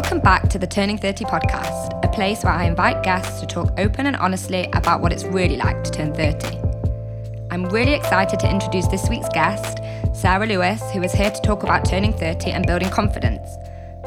[0.00, 3.78] Welcome back to the Turning 30 podcast, a place where I invite guests to talk
[3.78, 6.58] open and honestly about what it's really like to turn 30.
[7.50, 9.78] I'm really excited to introduce this week's guest,
[10.14, 13.46] Sarah Lewis, who is here to talk about turning 30 and building confidence.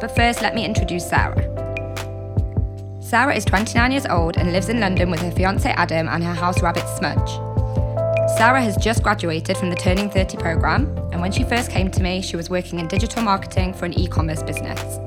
[0.02, 1.44] But first, let me introduce Sarah.
[3.00, 6.34] Sarah is 29 years old and lives in London with her fiance Adam and her
[6.34, 7.30] house rabbit Smudge.
[8.36, 12.02] Sarah has just graduated from the Turning 30 program, and when she first came to
[12.02, 15.00] me, she was working in digital marketing for an e commerce business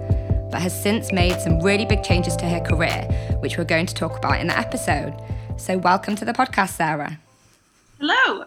[0.56, 3.02] but has since made some really big changes to her career,
[3.40, 5.14] which we're going to talk about in the episode.
[5.58, 7.20] So, welcome to the podcast, Sarah.
[8.00, 8.44] Hello.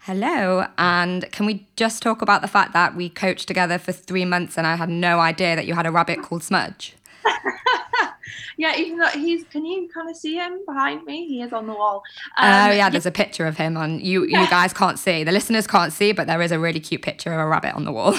[0.00, 0.66] Hello.
[0.78, 4.58] And can we just talk about the fact that we coached together for three months
[4.58, 6.96] and I had no idea that you had a rabbit called Smudge?
[8.56, 11.28] yeah, even though he's, can you kind of see him behind me?
[11.28, 12.02] He is on the wall.
[12.36, 14.00] Oh, um, oh yeah, there's a picture of him on.
[14.00, 15.22] You you guys can't see.
[15.22, 17.84] The listeners can't see, but there is a really cute picture of a rabbit on
[17.84, 18.18] the wall.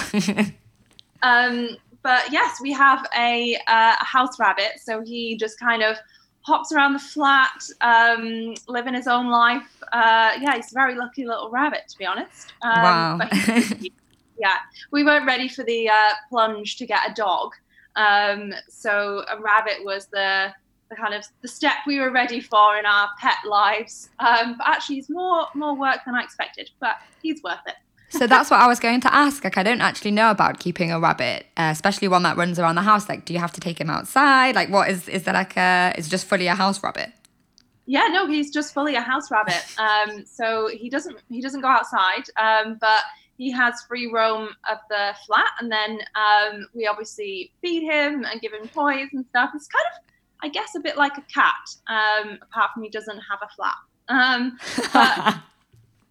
[1.22, 4.74] um, but yes, we have a, uh, a house rabbit.
[4.82, 5.98] So he just kind of
[6.42, 9.82] hops around the flat, um, living his own life.
[9.94, 12.54] Uh, yeah, he's a very lucky little rabbit, to be honest.
[12.62, 13.30] Um, wow.
[14.38, 14.58] yeah,
[14.92, 17.54] we weren't ready for the uh, plunge to get a dog.
[17.96, 20.52] Um, so a rabbit was the,
[20.90, 24.10] the kind of the step we were ready for in our pet lives.
[24.20, 27.76] Um, but actually, it's more more work than I expected, but he's worth it
[28.14, 29.44] so that's what I was going to ask.
[29.44, 32.76] Like, I don't actually know about keeping a rabbit, uh, especially one that runs around
[32.76, 33.10] the house.
[33.10, 34.56] Like, do you have to take him outside?
[34.56, 35.94] Like, what is is that like a?
[35.98, 37.12] Is just fully a house rabbit?
[37.86, 39.64] Yeah, no, he's just fully a house rabbit.
[39.78, 43.04] Um, so he doesn't he doesn't go outside, um, but
[43.38, 48.42] he has free roam of the flat, and then um, we obviously feed him and
[48.42, 49.50] give him toys and stuff.
[49.56, 51.54] It's kind of, I guess, a bit like a cat,
[51.88, 53.76] um, apart from he doesn't have a flat.
[54.08, 54.58] Um,
[54.94, 55.36] but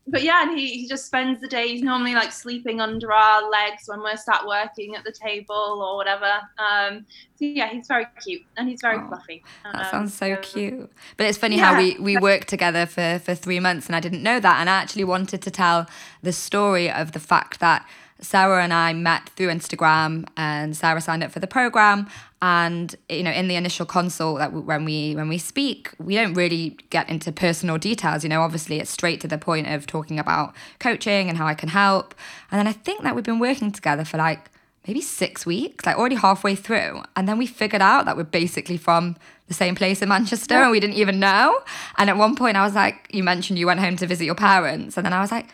[0.06, 1.68] but yeah, and he, he just spends the day.
[1.68, 5.96] He's normally like sleeping under our legs when we're sat working at the table or
[5.96, 6.40] whatever.
[6.58, 9.45] Um, so yeah, he's very cute and he's very oh, fluffy.
[9.64, 10.91] That um, sounds so, so, cute.
[11.17, 11.73] But it's funny yeah.
[11.73, 14.68] how we we worked together for for three months and I didn't know that, and
[14.68, 15.86] I actually wanted to tell
[16.23, 17.86] the story of the fact that
[18.22, 22.08] Sarah and I met through Instagram, and Sarah signed up for the program.
[22.40, 26.34] And you know, in the initial consult, that when we when we speak, we don't
[26.34, 28.22] really get into personal details.
[28.22, 31.55] You know, obviously, it's straight to the point of talking about coaching and how I
[31.55, 32.14] can help.
[32.50, 34.50] And then I think that we've been working together for like
[34.86, 37.02] maybe six weeks, like already halfway through.
[37.14, 39.16] And then we figured out that we're basically from
[39.46, 41.61] the same place in Manchester, and we didn't even know.
[41.98, 44.34] And at one point, I was like, you mentioned you went home to visit your
[44.34, 45.48] parents, and then I was like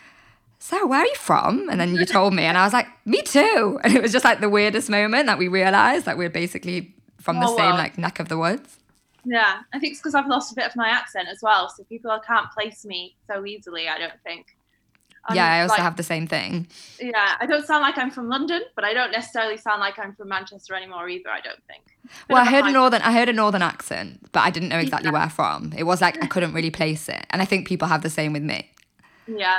[0.59, 1.69] Sarah, where are you from?
[1.71, 3.81] And then you told me, and I was like, me too.
[3.85, 7.41] And it was just like the weirdest moment that we realized that we're basically from
[7.41, 8.79] the oh, same like neck of the woods.
[9.25, 11.85] Yeah, I think it's because I've lost a bit of my accent as well, so
[11.85, 13.89] people can't place me so easily.
[13.89, 14.57] I don't think.
[15.27, 16.69] I'm yeah, I also like, have the same thing.
[16.99, 20.15] Yeah, I don't sound like I'm from London, but I don't necessarily sound like I'm
[20.15, 21.29] from Manchester anymore either.
[21.29, 21.83] I don't think.
[22.31, 25.09] Well, I heard a northern, I heard a northern accent, but I didn't know exactly
[25.09, 25.19] yeah.
[25.19, 25.75] where from.
[25.77, 28.33] It was like I couldn't really place it, and I think people have the same
[28.33, 28.71] with me.
[29.27, 29.59] Yeah,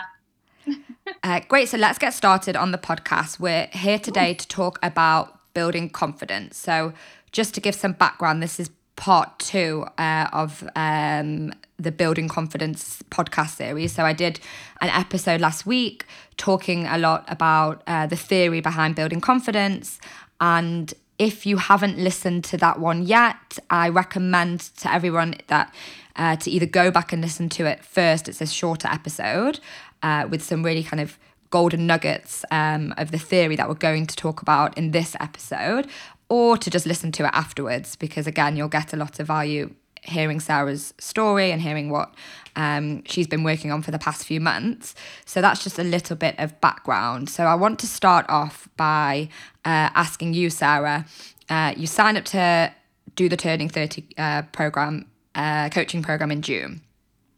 [1.24, 1.70] uh, great.
[1.70, 3.40] So let's get started on the podcast.
[3.40, 6.58] We're here today to talk about building confidence.
[6.58, 6.94] So,
[7.31, 13.03] just to give some background, this is part two uh, of um, the Building Confidence
[13.12, 13.94] podcast series.
[13.94, 14.40] So, I did
[14.81, 16.06] an episode last week
[16.38, 20.00] talking a lot about uh, the theory behind building confidence.
[20.42, 25.74] And if you haven't listened to that one yet, I recommend to everyone that
[26.16, 28.28] uh, to either go back and listen to it first.
[28.28, 29.59] It's a shorter episode
[30.04, 31.18] uh, with some really kind of
[31.50, 35.88] golden nuggets um, of the theory that we're going to talk about in this episode,
[36.30, 39.74] or to just listen to it afterwards, because again, you'll get a lot of value
[40.04, 42.14] hearing Sarah's story and hearing what
[42.56, 44.96] um, she's been working on for the past few months.
[45.26, 47.30] So that's just a little bit of background.
[47.30, 49.30] So I want to start off by
[49.66, 51.06] uh, asking you, Sarah.
[51.50, 52.74] Uh, you signed up to
[53.16, 55.06] do the Turning 30 uh, program,
[55.36, 56.81] uh, coaching program in June.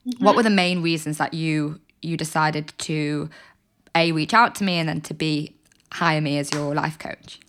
[0.08, 0.24] Mm-hmm.
[0.24, 3.30] What were the main reasons that you you decided to
[3.96, 5.56] a reach out to me and then to b
[5.92, 7.40] hire me as your life coach?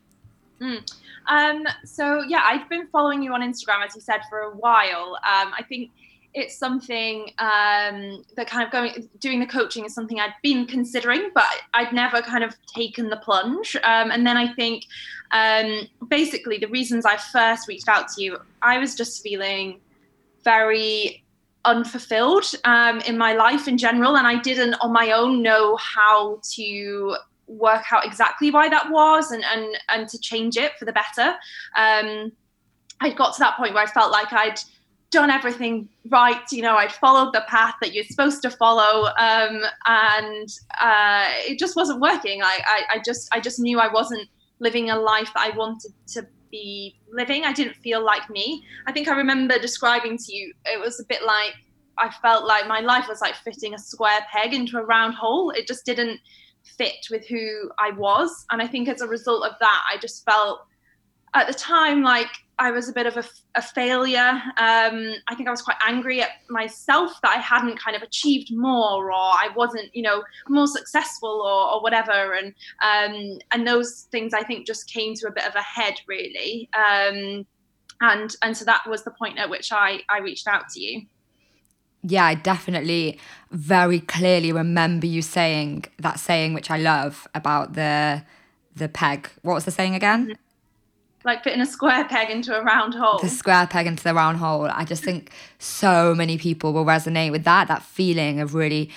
[0.60, 0.88] Mm.
[1.28, 5.16] Um, so yeah, I've been following you on Instagram, as you said, for a while.
[5.16, 5.90] Um, I think
[6.34, 11.30] it's something um, that kind of going doing the coaching is something I'd been considering,
[11.34, 11.44] but
[11.74, 13.76] I'd never kind of taken the plunge.
[13.76, 14.86] Um, and then I think
[15.32, 19.80] um, basically the reasons I first reached out to you, I was just feeling
[20.42, 21.21] very
[21.64, 26.40] unfulfilled um, in my life in general, and I didn't on my own know how
[26.54, 27.16] to
[27.46, 31.36] work out exactly why that was and and and to change it for the better.
[31.76, 32.32] Um,
[33.00, 34.58] I'd got to that point where I felt like I'd
[35.10, 36.40] done everything right.
[36.50, 40.48] You know, I'd followed the path that you're supposed to follow, um, and
[40.80, 42.42] uh, it just wasn't working.
[42.42, 44.28] I, I, I just I just knew I wasn't
[44.58, 47.44] living a life that I wanted to be living.
[47.44, 48.64] I didn't feel like me.
[48.86, 51.54] I think I remember describing to you, it was a bit like
[51.98, 55.50] I felt like my life was like fitting a square peg into a round hole.
[55.50, 56.20] It just didn't
[56.64, 58.46] fit with who I was.
[58.50, 60.60] And I think as a result of that, I just felt
[61.34, 63.24] at the time like I was a bit of a,
[63.56, 64.40] a failure.
[64.56, 68.54] Um, I think I was quite angry at myself that I hadn't kind of achieved
[68.54, 72.34] more, or I wasn't, you know, more successful, or, or whatever.
[72.34, 75.94] And um, and those things I think just came to a bit of a head,
[76.06, 76.68] really.
[76.74, 77.46] Um,
[78.00, 81.06] and and so that was the point at which I I reached out to you.
[82.04, 83.18] Yeah, I definitely
[83.50, 88.24] very clearly remember you saying that saying, which I love about the
[88.76, 89.30] the peg.
[89.42, 90.36] What was the saying again?
[91.24, 93.18] Like putting a square peg into a round hole.
[93.18, 94.66] The square peg into the round hole.
[94.66, 98.90] I just think so many people will resonate with that, that feeling of really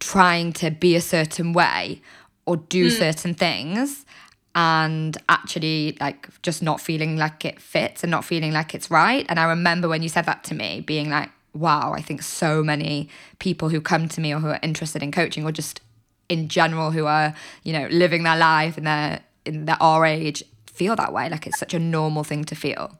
[0.00, 2.00] trying to be a certain way
[2.46, 2.90] or do mm.
[2.90, 4.06] certain things
[4.54, 9.26] and actually like just not feeling like it fits and not feeling like it's right.
[9.28, 12.62] And I remember when you said that to me, being like, wow, I think so
[12.62, 15.80] many people who come to me or who are interested in coaching or just
[16.28, 20.42] in general who are, you know, living their life in their in their our age
[20.78, 21.28] feel that way.
[21.28, 22.96] Like it's such a normal thing to feel.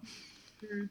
[0.62, 0.88] Mm.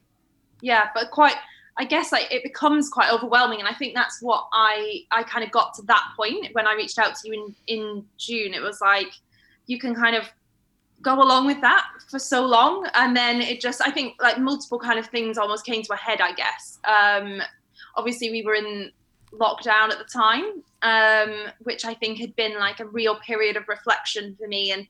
[0.62, 1.36] Yeah, but quite.
[1.80, 5.46] I guess like it becomes quite overwhelming, and I think that's what I I kind
[5.46, 8.56] of got to that point when I reached out to you in in June.
[8.56, 9.12] It was like
[9.68, 10.28] you can kind of
[11.02, 14.80] go along with that for so long and then it just i think like multiple
[14.80, 17.42] kind of things almost came to a head i guess um
[17.96, 18.92] obviously we were in
[19.34, 23.68] lockdown at the time um which i think had been like a real period of
[23.68, 24.88] reflection for me and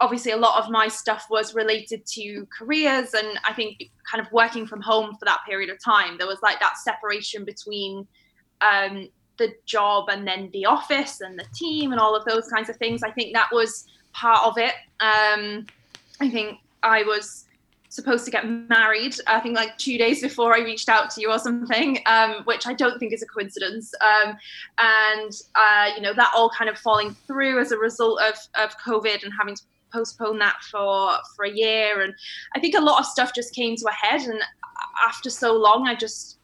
[0.00, 4.32] obviously a lot of my stuff was related to careers and i think kind of
[4.32, 8.06] working from home for that period of time there was like that separation between
[8.60, 9.08] um,
[9.38, 12.76] the job and then the office and the team and all of those kinds of
[12.76, 13.02] things.
[13.02, 14.74] I think that was part of it.
[15.00, 15.66] Um,
[16.20, 17.44] i think i was
[17.90, 21.30] supposed to get married i think like two days before i reached out to you
[21.30, 23.94] or something um, which i don't think is a coincidence.
[24.00, 24.36] Um,
[24.78, 28.76] and uh, you know that all kind of falling through as a result of, of
[28.78, 29.62] covid and having to
[29.92, 32.02] postpone that for for a year.
[32.02, 32.14] And
[32.54, 34.22] i think a lot of stuff just came to a head.
[34.22, 34.40] And
[35.04, 36.38] after so long i just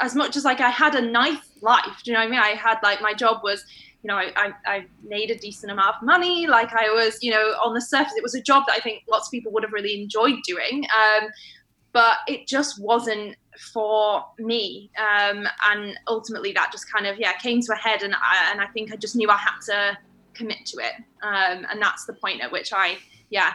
[0.00, 2.40] as much as like i had a nice life do you know what i mean?
[2.40, 3.64] I had like my job was
[4.02, 6.46] you know I, I, I made a decent amount of money.
[6.46, 9.04] Like i was you know on the surface it was a job that i think
[9.10, 10.84] lots of people would have really enjoyed doing.
[10.96, 11.28] Um,
[11.96, 13.36] but it just wasn't
[13.72, 14.90] for me.
[14.98, 18.02] Um, and ultimately that just kind of yeah came to a head.
[18.02, 19.98] And I, and I think I just knew I had to
[20.36, 20.94] commit to it.
[21.22, 22.98] Um, and that's the point at which I,
[23.30, 23.52] yeah,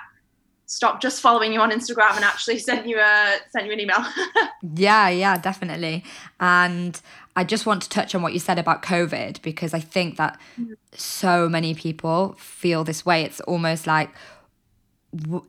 [0.72, 4.04] stopped just following you on Instagram and actually sent you a sent you an email.
[4.76, 6.04] yeah, yeah, definitely.
[6.40, 7.00] And
[7.36, 10.40] I just want to touch on what you said about COVID because I think that
[10.60, 10.74] mm-hmm.
[10.94, 13.24] so many people feel this way.
[13.24, 14.10] It's almost like,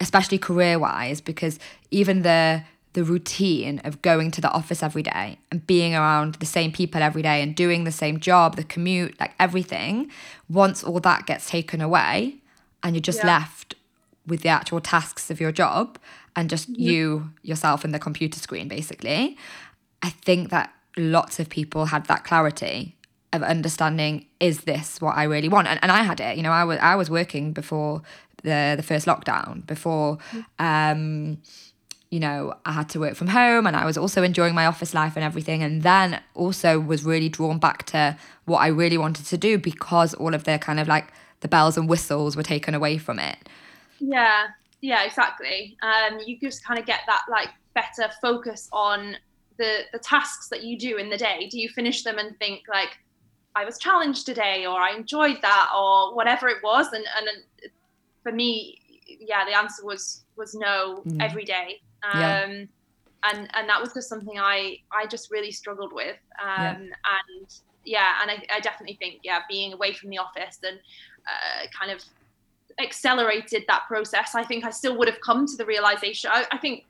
[0.01, 1.59] especially career wise, because
[1.91, 2.65] even the
[2.95, 7.03] the routine of going to the office every day and being around the same people
[7.03, 10.11] every day and doing the same job, the commute, like everything,
[10.49, 12.37] once all that gets taken away
[12.83, 13.39] and you're just yeah.
[13.39, 13.75] left
[14.27, 15.99] with the actual tasks of your job
[16.37, 16.83] and just mm-hmm.
[16.83, 19.37] you yourself and the computer screen basically,
[20.03, 22.97] I think that lots of people had that clarity
[23.33, 25.67] of understanding is this what I really want?
[25.67, 28.03] And, and I had it, you know, I was I was working before
[28.43, 30.45] the the first lockdown, before mm.
[30.59, 31.39] um
[32.13, 34.93] you know, I had to work from home and I was also enjoying my office
[34.93, 35.63] life and everything.
[35.63, 40.13] And then also was really drawn back to what I really wanted to do because
[40.13, 41.07] all of the kind of like
[41.41, 43.39] the bells and whistles were taken away from it.
[43.99, 44.49] Yeah,
[44.83, 45.79] yeah, exactly.
[45.83, 49.17] Um, you just kind of get that like better focus on
[49.57, 51.49] the the tasks that you do in the day.
[51.51, 52.99] Do you finish them and think like,
[53.57, 56.93] I was challenged today, or I enjoyed that, or whatever it was?
[56.93, 57.71] And and
[58.23, 61.23] for me, yeah, the answer was was no mm.
[61.23, 61.81] every day.
[62.03, 62.47] Um, yeah.
[63.25, 66.17] and and that was just something I I just really struggled with.
[66.41, 66.73] Um, yeah.
[66.79, 67.55] and
[67.85, 70.79] yeah, and I, I definitely think yeah, being away from the office and
[71.27, 72.03] uh, kind of
[72.81, 74.35] accelerated that process.
[74.35, 76.31] I think I still would have come to the realization.
[76.33, 76.85] I, I think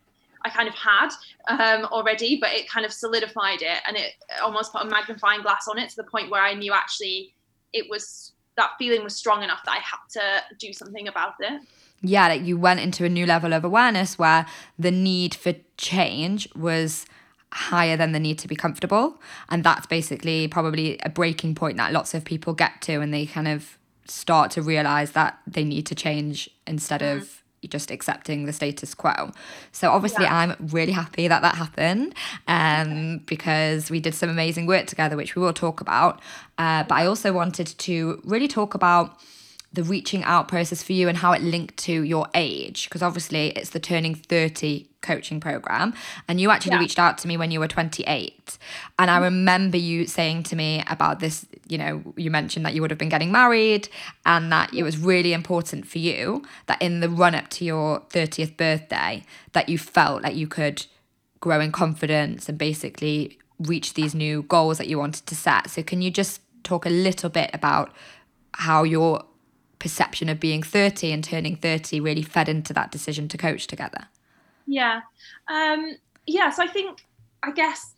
[0.44, 1.08] I kind of had
[1.48, 5.66] um, already, but it kind of solidified it and it almost put a magnifying glass
[5.68, 7.34] on it to the point where I knew actually
[7.72, 11.62] it was that feeling was strong enough that I had to do something about it
[12.02, 14.46] yeah, like you went into a new level of awareness where
[14.78, 17.06] the need for change was
[17.52, 19.20] higher than the need to be comfortable.
[19.50, 23.26] And that's basically probably a breaking point that lots of people get to and they
[23.26, 28.52] kind of start to realize that they need to change instead of just accepting the
[28.52, 29.30] status quo.
[29.70, 30.36] So obviously yeah.
[30.36, 32.14] I'm really happy that that happened
[32.48, 36.20] um, because we did some amazing work together, which we will talk about.
[36.58, 39.20] Uh, but I also wanted to really talk about
[39.72, 42.88] the reaching out process for you and how it linked to your age?
[42.88, 45.92] Because obviously it's the turning 30 coaching program
[46.28, 46.78] and you actually yeah.
[46.78, 48.56] reached out to me when you were 28
[49.00, 49.24] and i mm-hmm.
[49.24, 52.98] remember you saying to me about this you know you mentioned that you would have
[52.98, 53.88] been getting married
[54.26, 57.98] and that it was really important for you that in the run up to your
[58.10, 59.24] 30th birthday
[59.54, 60.86] that you felt like you could
[61.40, 65.68] grow in confidence and basically reach these new goals that you wanted to set.
[65.70, 67.92] So can you just talk a little bit about
[68.54, 69.24] how your
[69.82, 74.06] perception of being 30 and turning 30 really fed into that decision to coach together?
[74.64, 75.00] Yeah.
[75.48, 76.50] Um, yeah.
[76.50, 77.04] So I think,
[77.42, 77.94] I guess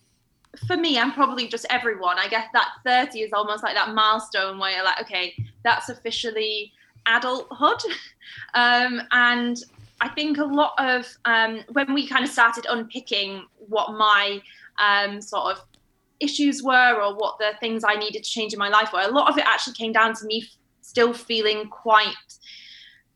[0.67, 2.19] for me, I'm probably just everyone.
[2.19, 6.73] I guess that 30 is almost like that milestone where you're like, okay, that's officially
[7.05, 7.83] adulthood.
[8.55, 9.59] um, and
[10.01, 14.41] I think a lot of um, when we kind of started unpicking what my
[14.79, 15.63] um, sort of
[16.19, 19.11] issues were or what the things I needed to change in my life were, a
[19.11, 20.49] lot of it actually came down to me
[20.95, 22.15] still feeling quite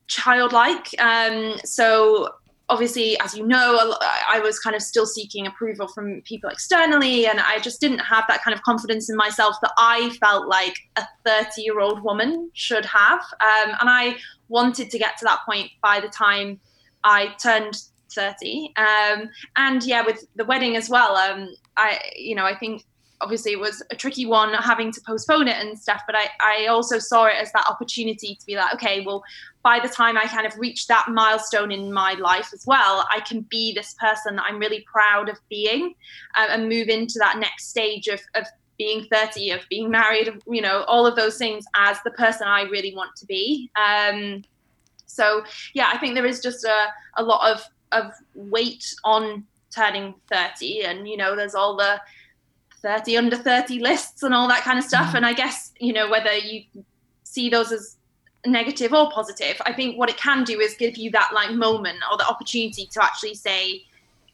[0.09, 0.89] childlike.
[0.99, 2.29] Um, so
[2.69, 3.95] obviously, as you know,
[4.29, 8.25] I was kind of still seeking approval from people externally, and I just didn't have
[8.27, 12.51] that kind of confidence in myself that I felt like a 30 year old woman
[12.53, 13.21] should have.
[13.21, 14.17] Um, and I
[14.49, 16.59] wanted to get to that point by the time
[17.05, 17.81] I turned
[18.13, 18.73] 30.
[18.77, 22.83] Um, and yeah, with the wedding as well, um, I, you know, I think
[23.21, 26.67] obviously it was a tricky one having to postpone it and stuff but I, I
[26.67, 29.23] also saw it as that opportunity to be like okay well
[29.63, 33.21] by the time i kind of reach that milestone in my life as well i
[33.21, 35.95] can be this person that i'm really proud of being
[36.37, 38.47] uh, and move into that next stage of, of
[38.79, 42.63] being 30 of being married you know all of those things as the person i
[42.63, 43.71] really want to be.
[43.77, 44.45] Um,
[45.07, 45.43] so
[45.75, 49.45] yeah i think there is just a, a lot of of weight on
[49.75, 52.01] turning 30 and you know there's all the
[52.83, 55.13] 30 under 30 lists and all that kind of stuff.
[55.13, 55.17] Mm.
[55.17, 56.63] And I guess, you know, whether you
[57.25, 57.97] see those as
[58.47, 61.99] negative or positive, I think what it can do is give you that like moment
[62.11, 63.85] or the opportunity to actually say,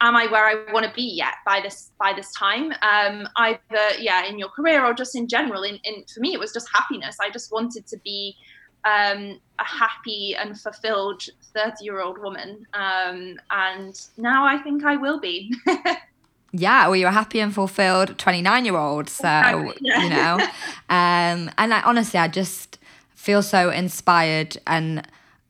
[0.00, 2.72] am I where I want to be yet by this by this time?
[2.82, 5.62] Um, either yeah, in your career or just in general.
[5.62, 7.16] In, in for me, it was just happiness.
[7.20, 8.36] I just wanted to be
[8.84, 11.22] um, a happy and fulfilled
[11.54, 12.66] 30 year old woman.
[12.74, 15.54] Um, and now I think I will be.
[16.54, 19.26] yeah well you're happy and fulfilled 29 year old so
[19.80, 20.02] yeah.
[20.02, 20.34] you know
[20.88, 22.78] um and i honestly i just
[23.14, 25.06] feel so inspired and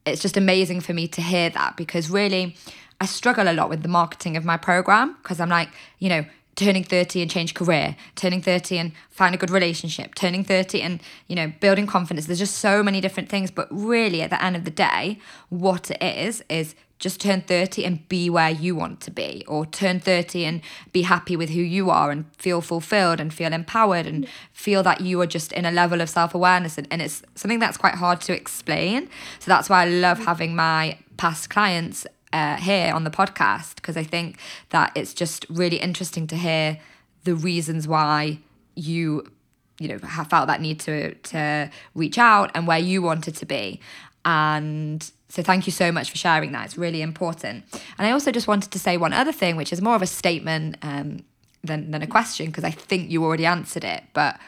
[0.06, 2.56] it's just amazing for me to hear that because really
[3.00, 5.68] i struggle a lot with the marketing of my program because i'm like
[5.99, 6.25] you know
[6.56, 11.00] turning 30 and change career turning 30 and find a good relationship turning 30 and
[11.26, 14.56] you know building confidence there's just so many different things but really at the end
[14.56, 15.18] of the day
[15.50, 19.66] what it is is just turn 30 and be where you want to be or
[19.66, 24.06] turn 30 and be happy with who you are and feel fulfilled and feel empowered
[24.06, 26.78] and feel that you are just in a level of self-awareness.
[26.78, 29.11] And, and it's something that's quite hard to explain.
[29.38, 30.25] So that's why i love mm.
[30.25, 34.38] having my past clients uh, here on the podcast because i think
[34.70, 36.80] that it's just really interesting to hear
[37.25, 38.38] the reasons why
[38.75, 39.30] you
[39.78, 43.46] you know have felt that need to to reach out and where you wanted to
[43.46, 43.80] be
[44.25, 46.66] and so thank you so much for sharing that.
[46.66, 47.64] It's really important.
[47.99, 50.07] And I also just wanted to say one other thing, which is more of a
[50.07, 51.25] statement um,
[51.62, 54.04] than, than a question, because I think you already answered it.
[54.12, 54.38] But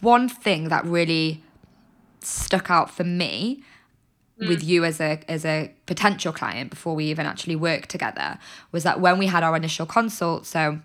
[0.00, 1.42] one thing that really
[2.20, 3.62] stuck out for me
[4.40, 4.48] mm.
[4.48, 8.38] with you as a as a potential client before we even actually worked together
[8.72, 10.80] was that when we had our initial consult, so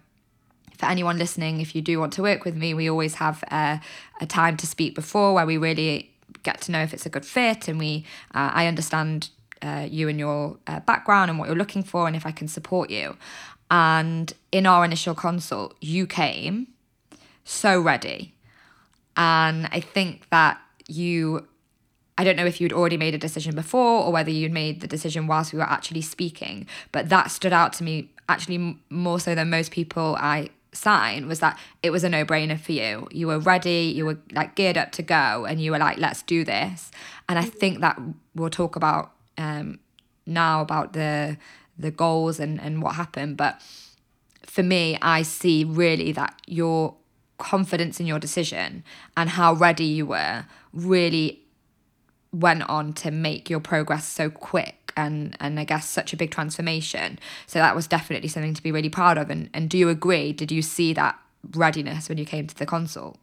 [0.77, 3.79] for anyone listening, if you do want to work with me, we always have a,
[4.19, 7.25] a time to speak before where we really get to know if it's a good
[7.25, 9.29] fit and we uh, I understand
[9.61, 12.47] uh, you and your uh, background and what you're looking for and if I can
[12.47, 13.17] support you.
[13.71, 16.67] And in our initial consult, you came
[17.43, 18.35] so ready.
[19.17, 21.47] And I think that you,
[22.17, 24.87] I don't know if you'd already made a decision before or whether you'd made the
[24.87, 29.35] decision whilst we were actually speaking, but that stood out to me actually more so
[29.35, 33.07] than most people I sign was that it was a no-brainer for you.
[33.11, 36.21] You were ready you were like geared up to go and you were like let's
[36.23, 36.91] do this.
[37.27, 37.57] And i mm-hmm.
[37.57, 37.99] think that
[38.35, 39.79] we'll talk about um
[40.25, 41.37] now about the
[41.77, 43.61] the goals and and what happened but
[44.43, 46.95] for me i see really that your
[47.37, 48.83] confidence in your decision
[49.17, 51.41] and how ready you were really
[52.31, 56.31] went on to make your progress so quick and and I guess such a big
[56.31, 57.19] transformation.
[57.47, 59.29] So that was definitely something to be really proud of.
[59.29, 60.33] And and do you agree?
[60.33, 61.19] Did you see that
[61.53, 63.17] readiness when you came to the consult?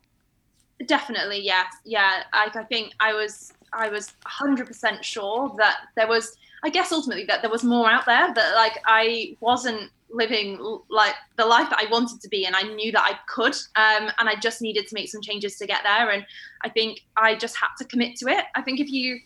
[0.86, 1.66] Definitely, yes.
[1.84, 6.92] Yeah, I, I think I was I was 100% sure that there was I guess
[6.92, 10.58] ultimately that there was more out there that like I wasn't living
[10.90, 13.54] like the life that I wanted to be, and I knew that I could.
[13.76, 16.10] Um, and I just needed to make some changes to get there.
[16.10, 16.24] And
[16.62, 18.44] I think I just had to commit to it.
[18.54, 19.20] I think if you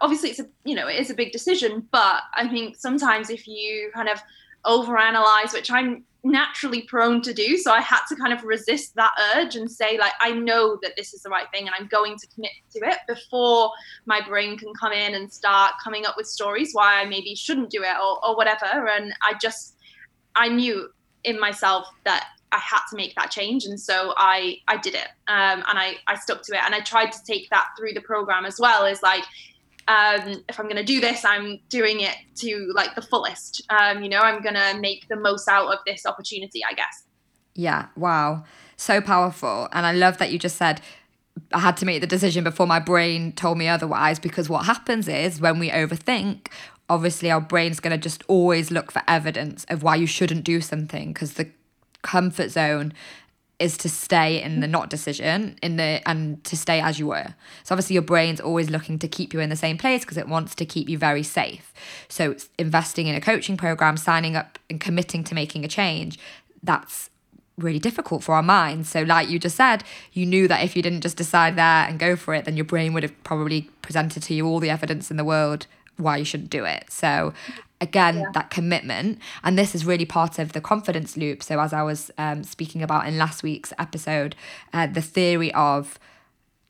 [0.00, 3.46] obviously it's a you know it is a big decision, but I think sometimes if
[3.46, 4.20] you kind of
[4.64, 7.58] overanalyze, which I'm naturally prone to do.
[7.58, 10.92] So I had to kind of resist that urge and say, like, I know that
[10.96, 13.70] this is the right thing and I'm going to commit to it before
[14.06, 17.70] my brain can come in and start coming up with stories why I maybe shouldn't
[17.70, 18.88] do it or, or whatever.
[18.88, 19.76] And I just,
[20.34, 20.88] I knew
[21.24, 23.66] in myself that I had to make that change.
[23.66, 26.60] And so I, I did it um, and I, I stuck to it.
[26.64, 29.24] And I tried to take that through the program as well as like,
[29.88, 33.62] um, if I'm going to do this, I'm doing it to like the fullest.
[33.70, 37.04] Um, you know, I'm going to make the most out of this opportunity, I guess.
[37.54, 37.86] Yeah.
[37.96, 38.44] Wow.
[38.76, 39.68] So powerful.
[39.72, 40.80] And I love that you just said,
[41.52, 45.08] I had to make the decision before my brain told me otherwise, because what happens
[45.08, 46.48] is when we overthink,
[46.88, 50.60] obviously our brain's going to just always look for evidence of why you shouldn't do
[50.60, 51.50] something because the
[52.02, 52.92] comfort zone
[53.58, 57.34] is to stay in the not decision in the and to stay as you were.
[57.62, 60.28] So obviously your brain's always looking to keep you in the same place because it
[60.28, 61.72] wants to keep you very safe.
[62.08, 66.18] So investing in a coaching program signing up and committing to making a change
[66.62, 67.10] that's
[67.56, 68.88] really difficult for our minds.
[68.88, 71.98] So like you just said you knew that if you didn't just decide there and
[71.98, 75.10] go for it then your brain would have probably presented to you all the evidence
[75.10, 76.90] in the world why you shouldn't do it.
[76.90, 77.32] So
[77.84, 78.30] again yeah.
[78.34, 79.20] that commitment.
[79.44, 81.42] And this is really part of the confidence loop.
[81.42, 84.34] So as i was um, speaking about in last week's episode
[84.72, 85.98] uh, the theory of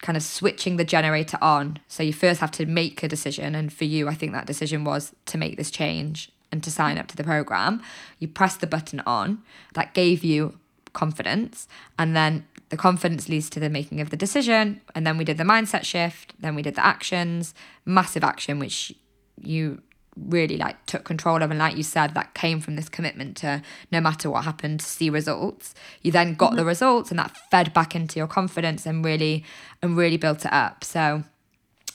[0.02, 1.78] kind of switching the generator on.
[1.88, 3.54] So you first have to make a decision.
[3.54, 6.99] And for you i think that decision was to make this change and to sign
[6.99, 7.83] up to the program.
[8.18, 9.42] You press the button on.
[9.75, 10.59] That gave you
[10.92, 11.66] confidence.
[11.99, 14.80] And then the confidence leads to the making of the decision.
[14.94, 16.33] And then we did the mindset shift.
[16.38, 17.54] Then we did the actions.
[17.85, 18.94] Massive action which
[19.40, 19.83] you
[20.16, 21.50] really like took control of.
[21.50, 24.87] And like you said that came from this commitment to no matter what happened to
[24.87, 25.75] see results.
[26.02, 26.59] You then got mm-hmm.
[26.59, 29.44] the results and that fed back into your confidence and really
[29.83, 30.85] and really built it up.
[30.85, 31.24] So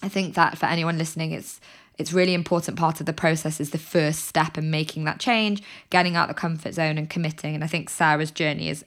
[0.01, 1.59] i think that for anyone listening it's
[1.97, 5.61] it's really important part of the process is the first step in making that change
[5.89, 7.53] getting out the comfort zone and committing.
[7.53, 8.85] And i think sarah's journey is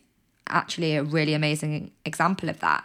[0.49, 2.85] actually a really amazing example of that.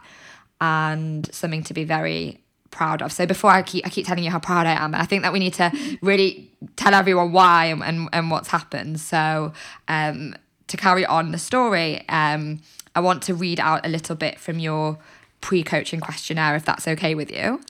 [0.60, 3.12] And something to be very proud of.
[3.12, 5.34] So before I keep I keep telling you how proud I am, I think that
[5.34, 9.00] we need to really tell everyone why and, and, and what's happened.
[9.00, 9.54] So
[9.88, 10.36] um,
[10.68, 12.62] to carry on the story, um,
[12.96, 14.98] I want to read out a little bit from your
[15.42, 17.62] pre-coaching questionnaire, if that's okay with you.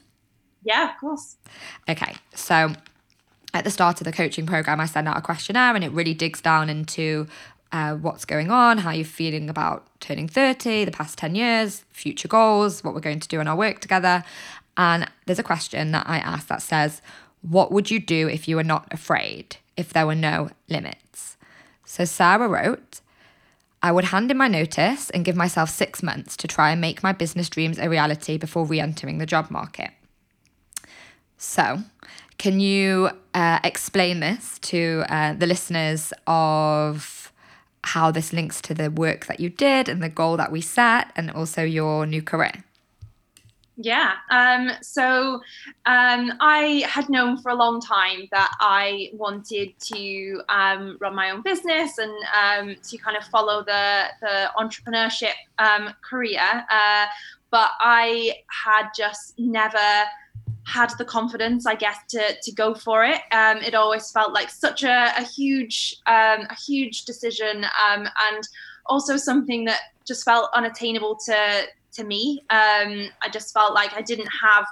[0.63, 1.37] Yeah, of course.
[1.87, 2.73] Okay, so
[3.53, 6.13] at the start of the coaching program, I send out a questionnaire and it really
[6.13, 7.27] digs down into
[7.71, 12.27] uh, what's going on, how you're feeling about turning 30, the past 10 years, future
[12.27, 14.23] goals, what we're going to do in our work together.
[14.77, 17.01] And there's a question that I asked that says,
[17.41, 21.35] What would you do if you were not afraid, if there were no limits?
[21.83, 23.01] So Sarah wrote,
[23.81, 27.03] I would hand in my notice and give myself six months to try and make
[27.03, 29.91] my business dreams a reality before re entering the job market.
[31.37, 31.83] So,
[32.37, 37.31] can you uh, explain this to uh, the listeners of
[37.83, 41.11] how this links to the work that you did and the goal that we set
[41.15, 42.63] and also your new career?
[43.79, 44.13] Yeah.
[44.31, 45.35] Um, so
[45.85, 51.29] um, I had known for a long time that I wanted to um, run my
[51.29, 56.41] own business and um, to kind of follow the, the entrepreneurship um, career.
[56.71, 57.05] Uh,
[57.51, 59.77] but I had just never
[60.65, 63.21] had the confidence, I guess, to to go for it.
[63.31, 68.43] Um, it always felt like such a, a huge a huge decision and
[68.87, 71.63] also something that just felt unattainable to
[71.97, 72.43] to me.
[72.49, 74.65] Um, I just felt like I didn't have,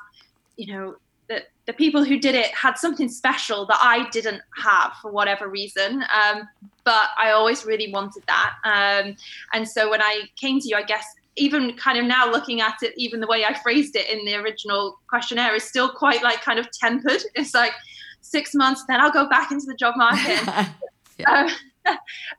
[0.58, 0.96] you know,
[1.28, 5.48] the, the people who did it had something special that I didn't have for whatever
[5.48, 6.04] reason.
[6.04, 6.48] Um,
[6.84, 8.54] but I always really wanted that.
[8.64, 9.16] Um,
[9.54, 12.76] and so when I came to you, I guess even kind of now looking at
[12.82, 16.42] it, even the way I phrased it in the original questionnaire is still quite like
[16.42, 17.22] kind of tempered.
[17.36, 17.74] It's like
[18.22, 20.42] six months, then I'll go back into the job market.
[21.18, 21.50] yeah.
[21.88, 21.98] um,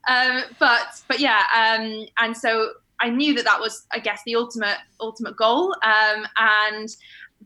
[0.08, 4.36] um, but but yeah, um, and so I knew that that was, I guess, the
[4.36, 6.88] ultimate ultimate goal, um, and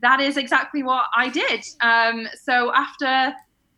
[0.01, 1.65] that is exactly what I did.
[1.81, 3.35] Um, so after,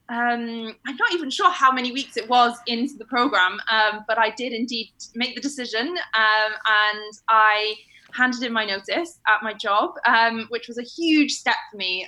[0.09, 4.17] um, I'm not even sure how many weeks it was into the program, um, but
[4.17, 7.75] I did indeed make the decision, um, and I
[8.11, 12.07] handed in my notice at my job, um, which was a huge step for me.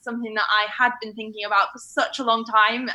[0.00, 2.88] something that I had been thinking about for such a long time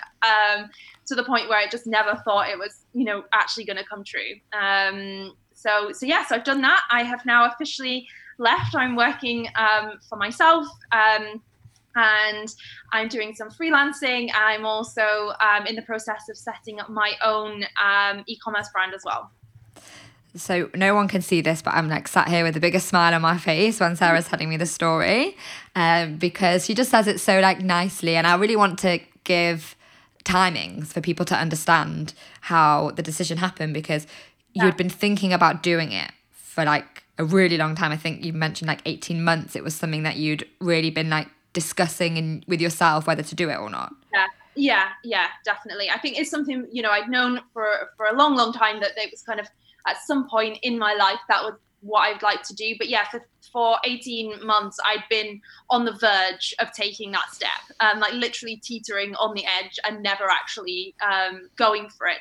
[1.10, 3.84] to the point where I just never thought it was, you know, actually going to
[3.84, 4.36] come true.
[4.54, 6.82] Um, so so yes, I've done that.
[6.90, 8.76] I have now officially left.
[8.76, 10.68] I'm working um, for myself.
[10.92, 11.42] Um,
[11.96, 12.54] and
[12.94, 14.30] I'm doing some freelancing.
[14.34, 19.02] I'm also um, in the process of setting up my own um, e-commerce brand as
[19.04, 19.32] well.
[20.36, 23.14] So no one can see this, but I'm like sat here with the biggest smile
[23.14, 25.36] on my face when Sarah's telling me the story,
[25.76, 29.76] um, because she just says it so like nicely, and I really want to give
[30.24, 34.06] timings for people to understand how the decision happened because
[34.60, 34.66] yeah.
[34.66, 37.92] you'd been thinking about doing it for like a really long time.
[37.92, 39.56] I think you mentioned like 18 months.
[39.56, 43.50] It was something that you'd really been like discussing in, with yourself whether to do
[43.50, 43.94] it or not.
[44.14, 44.28] Yeah.
[44.56, 45.90] Yeah, yeah, definitely.
[45.90, 48.92] I think it's something, you know, I'd known for for a long, long time that
[48.98, 49.48] it was kind of
[49.88, 52.76] at some point in my life that was what I'd like to do.
[52.78, 57.50] But yeah, for, for 18 months, I'd been on the verge of taking that step,
[57.80, 62.18] um, like literally teetering on the edge and never actually um, going for it.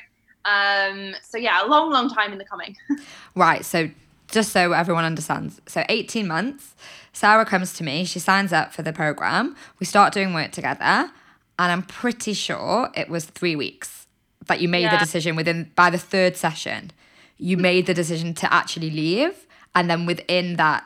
[0.49, 2.75] Um, so yeah, a long, long time in the coming.
[3.35, 3.63] right.
[3.63, 3.89] So
[4.31, 6.75] just so everyone understands, so 18 months,
[7.13, 11.11] Sarah comes to me, she signs up for the program, we start doing work together,
[11.59, 14.07] and I'm pretty sure it was three weeks
[14.45, 14.91] that you made yeah.
[14.95, 16.91] the decision within by the third session
[17.39, 19.47] you made the decision to actually leave.
[19.73, 20.85] And then within that,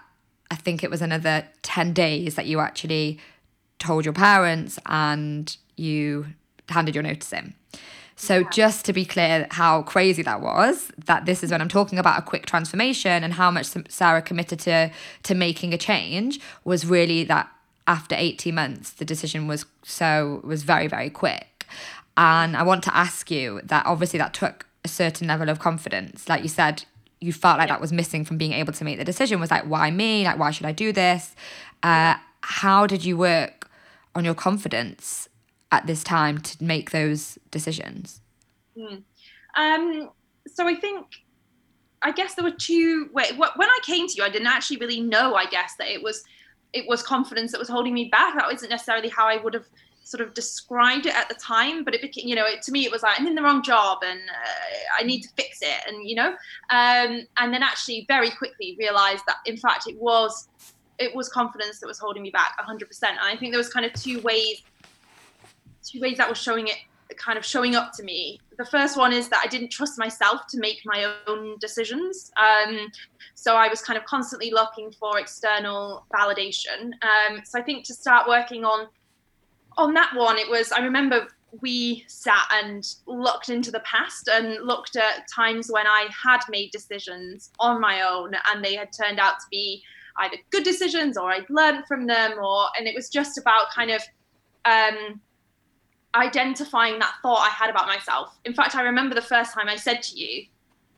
[0.50, 3.20] I think it was another 10 days that you actually
[3.80, 6.28] told your parents and you
[6.70, 7.56] handed your notice in.
[8.16, 8.50] So, yeah.
[8.52, 12.20] just to be clear, how crazy that was, that this is when I'm talking about
[12.20, 14.92] a quick transformation and how much Sarah committed to
[15.24, 17.50] to making a change was really that
[17.88, 21.66] after 18 months, the decision was so was very very quick.
[22.16, 26.30] And I want to ask you that obviously that took a certain level of confidence.
[26.30, 26.86] Like you said,
[27.20, 29.64] you felt like that was missing from being able to make the decision was like,
[29.64, 30.26] why me?
[30.26, 31.36] Like, why should I do this?
[31.82, 33.70] Uh, how did you work
[34.14, 35.30] on your confidence
[35.74, 38.22] at this time to make those decisions?
[38.78, 39.04] Mm.
[39.56, 40.10] Um,
[40.48, 41.08] so I think,
[42.04, 43.10] I guess there were two.
[43.12, 45.36] When I came to you, I didn't actually really know.
[45.36, 46.24] I guess that it was,
[46.74, 48.36] it was confidence that was holding me back.
[48.36, 49.66] That wasn't necessarily how I would have
[50.04, 52.86] sort of described it at the time, but it became, you know, it, to me
[52.86, 55.80] it was like I'm in the wrong job and uh, I need to fix it,
[55.88, 56.32] and you know,
[56.70, 60.50] um, and then actually very quickly realized that in fact it was
[61.00, 62.84] it was confidence that was holding me back 100%.
[63.04, 64.62] And I think there was kind of two ways
[65.84, 66.78] two ways that was showing it
[67.18, 68.40] kind of showing up to me.
[68.58, 72.32] The first one is that I didn't trust myself to make my own decisions.
[72.38, 72.92] Um,
[73.36, 76.92] so I was kind of constantly looking for external validation.
[77.04, 78.88] Um, so I think to start working on
[79.76, 81.28] on that one, it was, I remember
[81.62, 86.72] we sat and looked into the past and looked at times when I had made
[86.72, 89.84] decisions on my own and they had turned out to be
[90.20, 93.92] either good decisions or I'd learned from them or and it was just about kind
[93.92, 94.02] of
[94.66, 95.20] um,
[96.16, 98.38] identifying that thought I had about myself.
[98.46, 100.46] In fact, I remember the first time I said to you,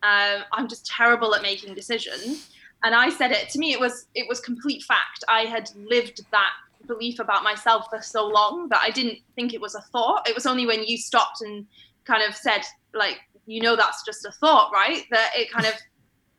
[0.03, 2.49] um, I'm just terrible at making decisions.
[2.83, 5.23] And I said it to me, it was it was complete fact.
[5.27, 6.51] I had lived that
[6.85, 10.27] belief about myself for so long that I didn't think it was a thought.
[10.27, 11.65] It was only when you stopped and
[12.03, 12.61] kind of said,
[12.93, 15.03] like, you know, that's just a thought, right?
[15.11, 15.73] That it kind of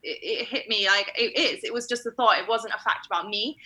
[0.03, 1.65] it, it hit me like it is.
[1.65, 2.39] It was just a thought.
[2.39, 3.57] It wasn't a fact about me,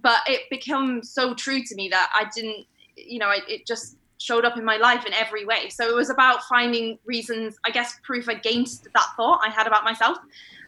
[0.00, 3.96] but it became so true to me that I didn't, you know, it, it just
[4.20, 5.68] showed up in my life in every way.
[5.70, 9.82] So it was about finding reasons, I guess, proof against that thought I had about
[9.82, 10.18] myself,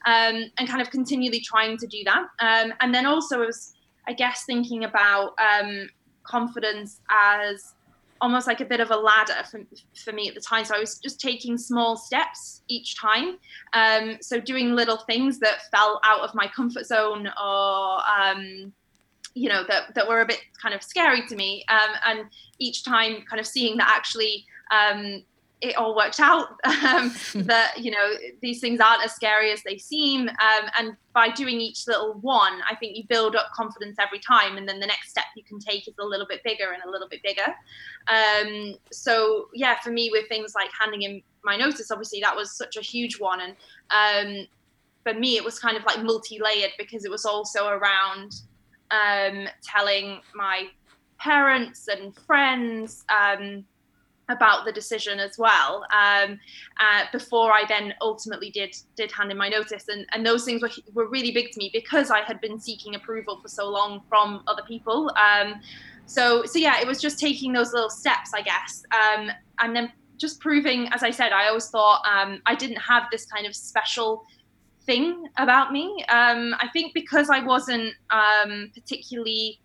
[0.06, 2.24] um, and kind of continually trying to do that.
[2.40, 3.74] Um, and then also it was
[4.08, 5.88] I guess thinking about um,
[6.24, 7.74] confidence as
[8.20, 9.60] almost like a bit of a ladder for,
[9.96, 10.64] for me at the time.
[10.64, 13.36] So I was just taking small steps each time.
[13.72, 18.72] Um, so doing little things that fell out of my comfort zone or, um,
[19.34, 21.64] you know, that, that were a bit kind of scary to me.
[21.68, 22.24] Um, and
[22.58, 25.22] each time kind of seeing that actually um,
[25.62, 29.78] it all worked out um, that you know these things aren't as scary as they
[29.78, 34.18] seem um, and by doing each little one i think you build up confidence every
[34.18, 36.82] time and then the next step you can take is a little bit bigger and
[36.84, 37.54] a little bit bigger
[38.08, 42.56] um, so yeah for me with things like handing in my notice obviously that was
[42.56, 43.56] such a huge one and
[44.40, 44.46] um,
[45.04, 48.34] for me it was kind of like multi-layered because it was also around
[48.92, 50.68] um, telling my
[51.18, 53.64] parents and friends um,
[54.28, 55.84] about the decision as well.
[55.92, 56.38] Um,
[56.80, 59.88] uh, before I then ultimately did did hand in my notice.
[59.88, 62.94] And, and those things were, were really big to me because I had been seeking
[62.94, 65.10] approval for so long from other people.
[65.16, 65.60] Um,
[66.06, 68.84] so so yeah it was just taking those little steps I guess.
[68.92, 73.04] Um, and then just proving as I said I always thought um, I didn't have
[73.10, 74.24] this kind of special
[74.84, 79.60] thing about me um, I think because I wasn't um, particularly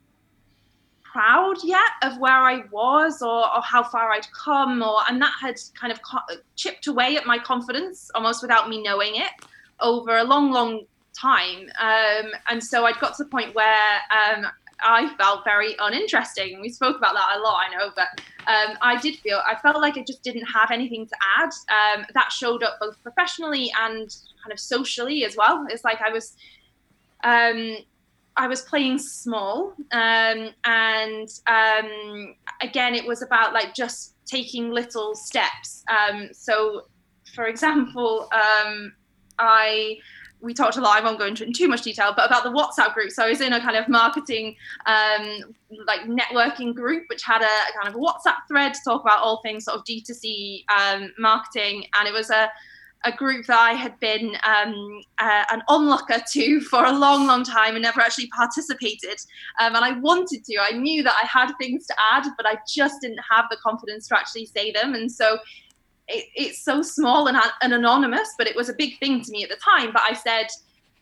[1.18, 5.34] proud yet of where I was or, or how far I'd come, or and that
[5.42, 9.32] had kind of co- chipped away at my confidence almost without me knowing it
[9.80, 10.86] over a long, long
[11.20, 11.70] time.
[11.80, 14.46] Um, and so I'd got to the point where um,
[14.82, 16.62] I felt very uninteresting.
[16.62, 18.08] We spoke about that a lot, I know, but
[18.48, 21.50] um, I did feel I felt like I just didn't have anything to add.
[21.70, 25.66] Um, that showed up both professionally and kind of socially as well.
[25.70, 26.36] It's like I was.
[27.24, 27.78] Um,
[28.40, 35.16] I was playing small, um, and um, again, it was about like just taking little
[35.16, 35.84] steps.
[35.90, 36.84] Um, so,
[37.34, 38.30] for example,
[39.40, 39.98] I
[40.42, 40.98] we talked a lot.
[40.98, 43.12] I won't go into too much detail, but about the WhatsApp group.
[43.12, 47.46] So I was in a kind of marketing, um, like networking group, which had a,
[47.46, 51.86] a, kind of WhatsApp thread to talk about all things sort of D2C um, marketing,
[51.96, 52.50] and it was a
[53.06, 57.44] a group that I had been um, uh, an onlooker to for a long, long
[57.44, 59.18] time and never actually participated.
[59.62, 60.58] Um, and I wanted to.
[60.60, 64.08] I knew that I had things to add, but I just didn't have the confidence
[64.08, 64.96] to actually say them.
[64.96, 65.38] And so
[66.08, 69.44] it, it's so small and, and anonymous, but it was a big thing to me
[69.44, 69.92] at the time.
[69.92, 70.48] But I said,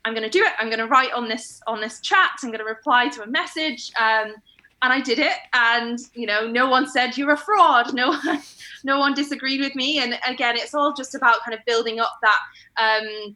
[0.04, 0.54] I'm going to do it.
[0.60, 2.32] I'm going to write on this on this chat.
[2.44, 3.92] I'm going to reply to a message.
[4.00, 4.34] Um,
[4.82, 5.38] and I did it.
[5.54, 7.94] And you know, no one said you're a fraud.
[7.94, 8.42] No one,
[8.84, 10.00] no one disagreed with me.
[10.00, 12.40] And again, it's all just about kind of building up that
[12.80, 13.36] um,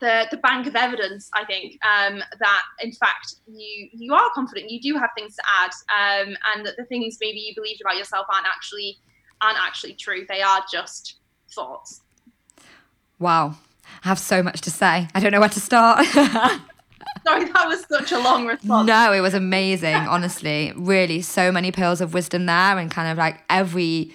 [0.00, 1.30] the the bank of evidence.
[1.34, 4.70] I think um, that in fact you you are confident.
[4.70, 7.96] You do have things to add, um, and that the things maybe you believed about
[7.96, 8.98] yourself aren't actually
[9.42, 10.26] aren't actually true.
[10.28, 11.16] They are just
[11.50, 12.00] thoughts.
[13.18, 13.56] Wow.
[14.04, 15.08] I have so much to say.
[15.14, 16.06] I don't know where to start.
[17.26, 18.86] Sorry, that was such a long response.
[18.86, 20.72] No, it was amazing, honestly.
[20.74, 24.12] Really, so many pearls of wisdom there, and kind of like every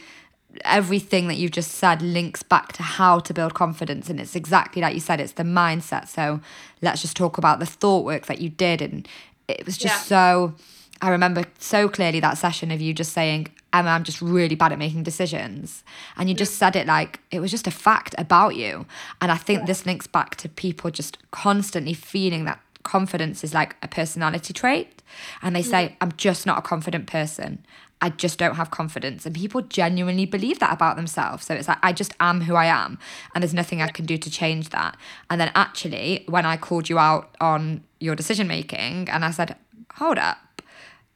[0.64, 4.82] everything that you've just said links back to how to build confidence and it's exactly
[4.82, 6.40] like you said it's the mindset so
[6.82, 9.06] let's just talk about the thought work that you did and
[9.50, 10.48] it was just yeah.
[10.48, 10.54] so
[11.02, 14.72] i remember so clearly that session of you just saying emma i'm just really bad
[14.72, 15.84] at making decisions
[16.18, 18.86] and you just said it like it was just a fact about you
[19.22, 19.66] and i think yeah.
[19.66, 25.04] this links back to people just constantly feeling that confidence is like a personality trait.
[25.42, 25.96] And they say, mm.
[26.00, 27.66] I'm just not a confident person.
[28.02, 29.26] I just don't have confidence.
[29.26, 31.46] And people genuinely believe that about themselves.
[31.46, 32.98] So it's like, I just am who I am.
[33.34, 34.96] And there's nothing I can do to change that.
[35.30, 39.56] And then actually, when I called you out on your decision making and I said,
[39.96, 40.62] hold up,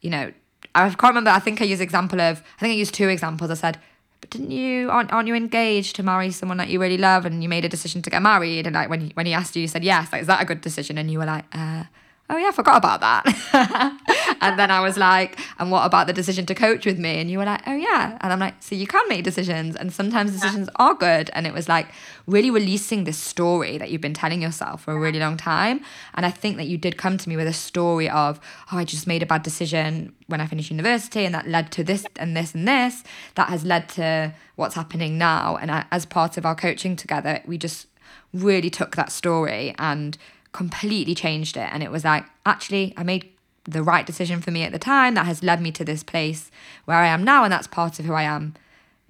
[0.01, 0.31] you know,
[0.75, 1.31] I can't remember.
[1.31, 3.49] I think I used example of, I think I used two examples.
[3.51, 3.79] I said,
[4.21, 7.41] but didn't you aren't, aren't you engaged to marry someone that you really love and
[7.41, 9.61] you made a decision to get married and like when he, when he asked you
[9.61, 11.83] you said yes like is that a good decision and you were like uh
[12.29, 14.37] oh yeah, I forgot about that.
[14.41, 17.19] and then I was like, and what about the decision to coach with me?
[17.19, 18.17] And you were like, oh yeah.
[18.21, 21.31] And I'm like, so you can make decisions and sometimes decisions are good.
[21.33, 21.87] And it was like
[22.27, 25.81] really releasing this story that you've been telling yourself for a really long time.
[26.13, 28.39] And I think that you did come to me with a story of,
[28.71, 31.83] oh, I just made a bad decision when I finished university and that led to
[31.83, 33.03] this and this and this.
[33.35, 35.57] That has led to what's happening now.
[35.57, 37.87] And I, as part of our coaching together, we just
[38.33, 40.17] really took that story and
[40.51, 41.69] completely changed it.
[41.71, 43.29] And it was like, actually, I made
[43.65, 46.49] the right decision for me at the time that has led me to this place
[46.85, 47.43] where I am now.
[47.43, 48.55] And that's part of who I am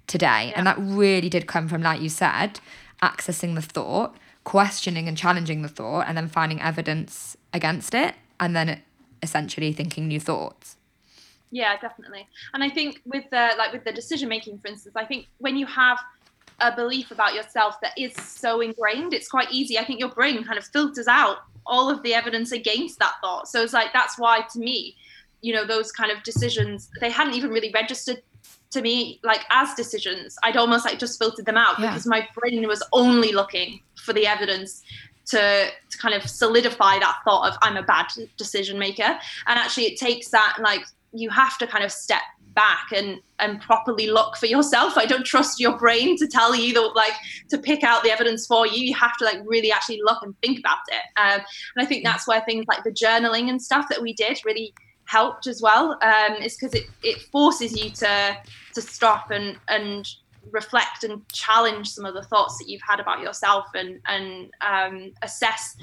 [0.06, 0.48] today.
[0.48, 0.54] Yeah.
[0.56, 2.60] And that really did come from, like you said,
[3.02, 8.14] accessing the thought, questioning and challenging the thought, and then finding evidence against it.
[8.38, 8.82] And then
[9.22, 10.76] essentially thinking new thoughts.
[11.50, 12.26] Yeah, definitely.
[12.54, 15.56] And I think with the like with the decision making, for instance, I think when
[15.56, 15.98] you have
[16.60, 19.78] a belief about yourself that is so ingrained, it's quite easy.
[19.78, 23.48] I think your brain kind of filters out all of the evidence against that thought.
[23.48, 24.96] So it's like that's why to me,
[25.40, 28.22] you know, those kind of decisions they hadn't even really registered
[28.70, 30.36] to me like as decisions.
[30.42, 31.90] I'd almost like just filtered them out yeah.
[31.90, 34.82] because my brain was only looking for the evidence
[35.26, 39.18] to, to kind of solidify that thought of I'm a bad decision maker.
[39.46, 42.22] And actually it takes that like you have to kind of step
[42.54, 44.98] back and and properly look for yourself.
[44.98, 47.14] I don't trust your brain to tell you that like
[47.48, 48.84] to pick out the evidence for you.
[48.84, 51.02] You have to like really actually look and think about it.
[51.20, 51.40] Um,
[51.76, 54.74] and i think that's where things like the journaling and stuff that we did really
[55.04, 58.36] helped as well um, is because it, it forces you to
[58.74, 60.06] to stop and and
[60.52, 65.12] reflect and challenge some of the thoughts that you've had about yourself and and um,
[65.22, 65.76] assess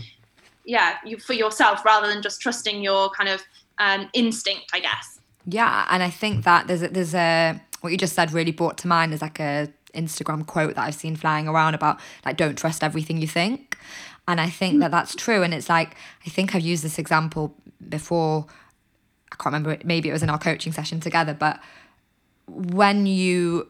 [0.65, 3.41] yeah you for yourself rather than just trusting your kind of
[3.79, 5.16] um, instinct i guess
[5.49, 8.77] yeah, and I think that there's a, there's a what you just said really brought
[8.79, 12.57] to mind is like a Instagram quote that I've seen flying around about like don't
[12.57, 13.77] trust everything you think,
[14.27, 15.43] and I think that that's true.
[15.43, 17.55] And it's like I think I've used this example
[17.87, 18.45] before.
[19.31, 19.77] I can't remember.
[19.85, 21.61] Maybe it was in our coaching session together, but
[22.47, 23.69] when you,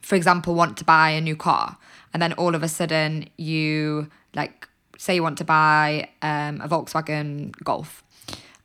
[0.00, 1.76] for example, want to buy a new car,
[2.14, 6.68] and then all of a sudden you like say you want to buy um, a
[6.68, 8.02] Volkswagen Golf,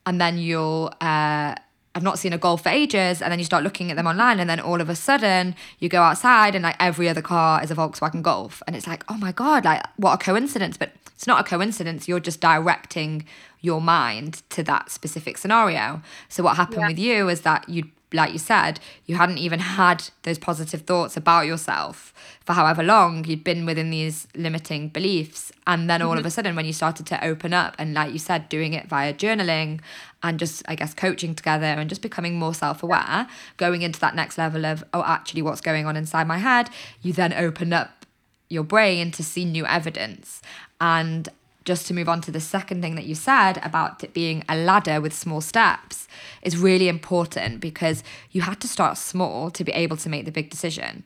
[0.05, 0.93] and then you'll.
[1.01, 1.55] Uh,
[1.99, 3.21] I've not seen a golf for ages.
[3.21, 5.89] And then you start looking at them online, and then all of a sudden you
[5.89, 8.63] go outside and like every other car is a Volkswagen Golf.
[8.65, 10.77] And it's like, oh my God, like what a coincidence.
[10.77, 12.07] But it's not a coincidence.
[12.07, 13.25] You're just directing
[13.59, 16.01] your mind to that specific scenario.
[16.29, 16.87] So what happened yeah.
[16.87, 21.15] with you is that you like you said, you hadn't even had those positive thoughts
[21.15, 25.51] about yourself for however long you'd been within these limiting beliefs.
[25.67, 26.19] And then all mm-hmm.
[26.19, 28.87] of a sudden, when you started to open up, and like you said, doing it
[28.87, 29.81] via journaling
[30.23, 34.15] and just, I guess, coaching together and just becoming more self aware, going into that
[34.15, 36.69] next level of, oh, actually, what's going on inside my head,
[37.01, 38.05] you then open up
[38.49, 40.41] your brain to see new evidence.
[40.81, 41.29] And
[41.69, 44.57] just to move on to the second thing that you said about it being a
[44.57, 46.07] ladder with small steps
[46.41, 50.31] is really important because you had to start small to be able to make the
[50.31, 51.05] big decision.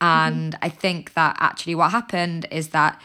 [0.00, 0.64] And mm-hmm.
[0.64, 2.98] I think that actually what happened is that,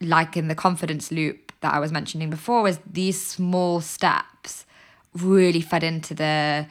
[0.00, 4.64] like in the confidence loop that I was mentioning before, is these small steps
[5.12, 6.66] really fed into the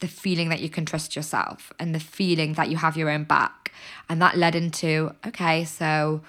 [0.00, 3.24] the feeling that you can trust yourself and the feeling that you have your own
[3.24, 3.72] back.
[4.08, 6.20] And that led into, okay, so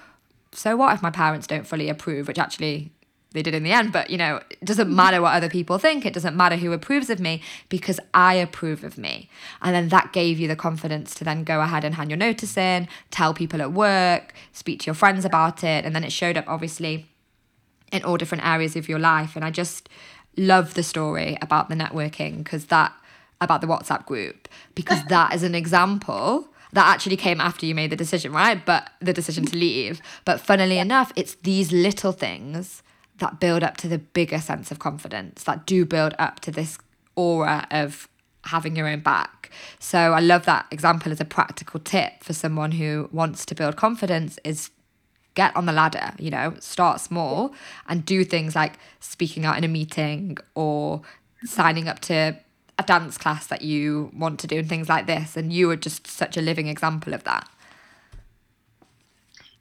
[0.52, 2.92] so what if my parents don't fully approve, which actually
[3.32, 6.04] they did in the end, but you know, it doesn't matter what other people think.
[6.04, 9.28] It doesn't matter who approves of me because I approve of me.
[9.62, 12.56] And then that gave you the confidence to then go ahead and hand your notice
[12.56, 15.84] in, tell people at work, speak to your friends about it.
[15.84, 17.06] And then it showed up obviously
[17.92, 19.36] in all different areas of your life.
[19.36, 19.88] And I just
[20.36, 22.92] love the story about the networking because that,
[23.40, 27.90] about the WhatsApp group, because that is an example that actually came after you made
[27.90, 28.64] the decision, right?
[28.64, 30.00] But the decision to leave.
[30.24, 32.82] But funnily enough, it's these little things
[33.18, 36.78] that build up to the bigger sense of confidence, that do build up to this
[37.16, 38.08] aura of
[38.44, 39.50] having your own back.
[39.78, 43.76] So I love that example as a practical tip for someone who wants to build
[43.76, 44.70] confidence is
[45.34, 47.54] get on the ladder, you know, start small
[47.88, 51.02] and do things like speaking out in a meeting or
[51.44, 52.36] signing up to
[52.80, 55.76] a dance class that you want to do and things like this and you are
[55.76, 57.48] just such a living example of that.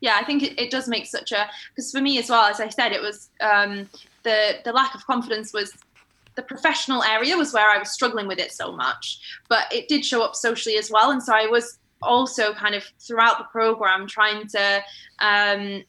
[0.01, 2.61] Yeah i think it, it does make such a because for me as well as
[2.61, 3.89] i said it was um,
[4.23, 5.73] the the lack of confidence was
[6.35, 10.05] the professional area was where i was struggling with it so much but it did
[10.05, 11.11] show up socially as well.
[11.11, 14.83] And so i was also kind of throughout the program trying to
[15.19, 15.83] um,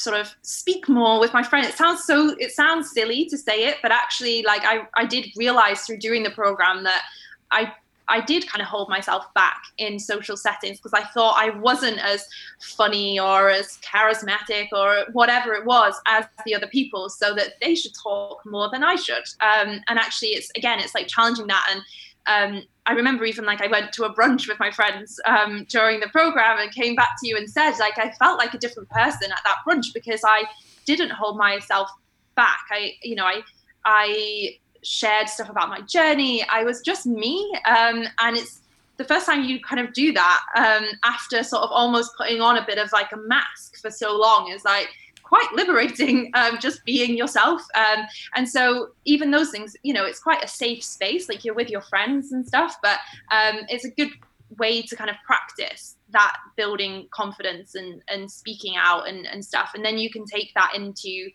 [0.00, 1.68] sort of speak more with my friends.
[1.68, 5.26] It sounds so it sounds silly to say it, but actually like I, I did
[5.36, 7.02] realize through doing the program that
[7.50, 7.72] I
[8.08, 11.98] I did kind of hold myself back in social settings because I thought I wasn't
[11.98, 12.26] as
[12.60, 17.74] funny or as charismatic or whatever it was as the other people, so that they
[17.76, 19.22] should talk more than I should.
[19.40, 21.82] Um, and actually, it's again, it's like challenging that and
[22.26, 26.00] um, I remember even like I went to a brunch with my friends um, during
[26.00, 28.88] the program and came back to you and said like I felt like a different
[28.90, 30.44] person at that brunch because I
[30.86, 31.90] didn't hold myself
[32.34, 32.60] back.
[32.70, 33.42] I you know I
[33.84, 36.44] I shared stuff about my journey.
[36.48, 38.60] I was just me, um, and it's
[38.96, 42.58] the first time you kind of do that um, after sort of almost putting on
[42.58, 44.88] a bit of like a mask for so long is like
[45.30, 47.62] quite liberating um, just being yourself.
[47.74, 48.00] Um,
[48.34, 51.70] and so even those things you know it's quite a safe space like you're with
[51.70, 52.98] your friends and stuff but
[53.30, 54.10] um, it's a good
[54.58, 59.72] way to kind of practice that building confidence and and speaking out and, and stuff.
[59.74, 61.30] And then you can take that into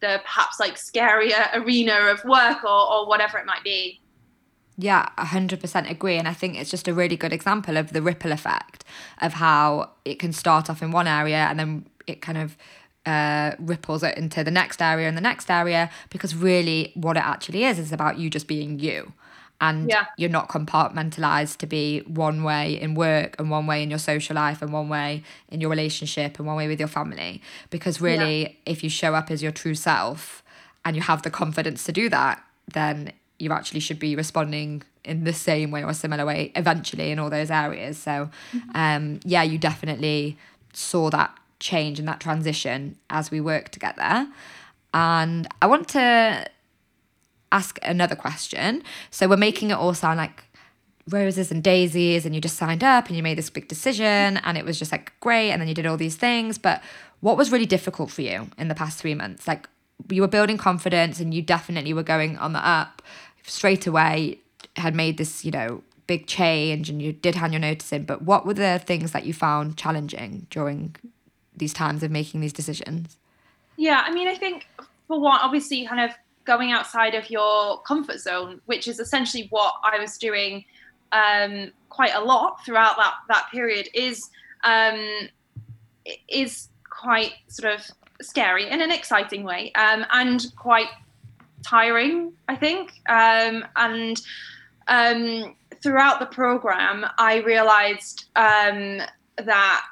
[0.00, 4.00] the perhaps like scarier arena of work or, or whatever it might be.
[4.78, 6.16] Yeah, 100% agree.
[6.16, 8.82] And I think it's just a really good example of the ripple effect
[9.20, 12.56] of how it can start off in one area and then it kind of
[13.06, 17.24] uh, ripples it into the next area and the next area because really what it
[17.24, 19.12] actually is is about you just being you
[19.60, 20.06] and yeah.
[20.16, 24.34] you're not compartmentalized to be one way in work and one way in your social
[24.34, 28.42] life and one way in your relationship and one way with your family because really
[28.42, 28.52] yeah.
[28.66, 30.42] if you show up as your true self
[30.84, 35.24] and you have the confidence to do that then you actually should be responding in
[35.24, 38.70] the same way or a similar way eventually in all those areas so mm-hmm.
[38.74, 40.36] um yeah you definitely
[40.72, 44.26] saw that change and that transition as we work together.
[44.92, 46.48] And I want to
[47.52, 48.82] ask another question.
[49.10, 50.44] So we're making it all sound like
[51.08, 54.58] roses and daisies, and you just signed up and you made this big decision, and
[54.58, 55.50] it was just like great.
[55.50, 56.58] And then you did all these things.
[56.58, 56.82] But
[57.20, 59.46] what was really difficult for you in the past three months?
[59.46, 59.68] Like
[60.08, 63.02] you were building confidence and you definitely were going on the up
[63.44, 64.38] straight away,
[64.76, 68.04] had made this, you know, big change and you did hand your notice in.
[68.04, 70.96] But what were the things that you found challenging during
[71.60, 73.16] these times of making these decisions?
[73.76, 74.66] Yeah, I mean, I think
[75.06, 76.10] for one, obviously, kind of
[76.44, 80.64] going outside of your comfort zone, which is essentially what I was doing
[81.12, 84.28] um, quite a lot throughout that that period, is
[84.64, 85.28] um,
[86.28, 87.86] is quite sort of
[88.20, 90.88] scary in an exciting way, um, and quite
[91.62, 92.92] tiring, I think.
[93.08, 94.20] Um, and
[94.88, 99.00] um, throughout the program, I realized um,
[99.36, 99.86] that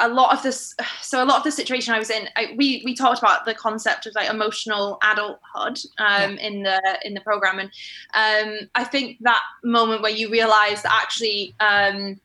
[0.00, 2.82] a lot of this so a lot of the situation i was in I, we
[2.84, 6.46] we talked about the concept of like emotional adulthood um, yeah.
[6.46, 7.70] in the in the program and
[8.14, 12.20] um, i think that moment where you realize that actually um,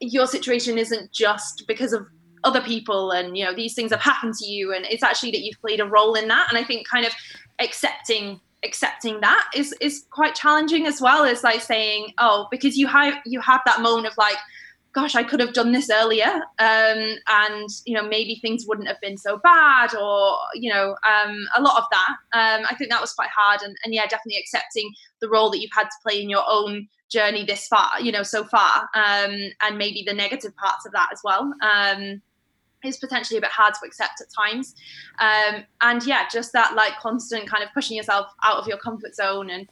[0.00, 2.06] your situation isn't just because of
[2.42, 5.40] other people and you know these things have happened to you and it's actually that
[5.40, 7.12] you've played a role in that and i think kind of
[7.58, 12.86] accepting accepting that is is quite challenging as well as like saying oh because you
[12.86, 14.36] have you have that moment of like
[14.92, 19.00] gosh i could have done this earlier um, and you know maybe things wouldn't have
[19.00, 22.16] been so bad or you know um, a lot of that.
[22.32, 25.60] Um, i think that was quite hard and, and yeah definitely accepting the role that
[25.60, 29.34] you've had to play in your own journey this far you know so far um,
[29.62, 32.22] and maybe the negative parts of that as well um,
[32.84, 34.74] is potentially a bit hard to accept at times.
[35.18, 39.14] Um, and yeah just that like constant kind of pushing yourself out of your comfort
[39.14, 39.68] zone and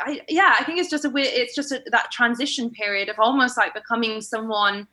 [0.00, 3.16] I, yeah i think it's just a weird it's just a, that transition period of
[3.18, 4.86] almost like becoming someone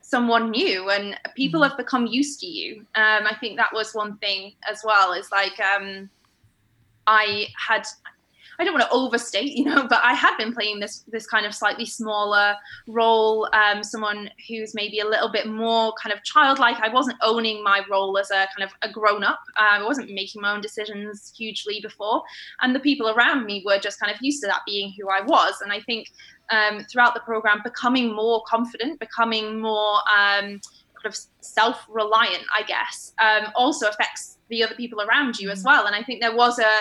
[0.00, 1.70] someone new and people mm-hmm.
[1.70, 5.30] have become used to you um, i think that was one thing as well is
[5.30, 6.08] like um,
[7.06, 7.86] i had
[8.58, 11.46] I don't want to overstate, you know, but I had been playing this this kind
[11.46, 12.54] of slightly smaller
[12.86, 16.76] role, um, someone who's maybe a little bit more kind of childlike.
[16.80, 19.40] I wasn't owning my role as a kind of a grown up.
[19.58, 22.22] Um, I wasn't making my own decisions hugely before,
[22.62, 25.22] and the people around me were just kind of used to that being who I
[25.22, 25.60] was.
[25.62, 26.08] And I think
[26.50, 30.60] um, throughout the program, becoming more confident, becoming more um,
[30.96, 35.66] kind of self-reliant, I guess, um, also affects the other people around you as mm.
[35.66, 35.86] well.
[35.86, 36.80] And I think there was a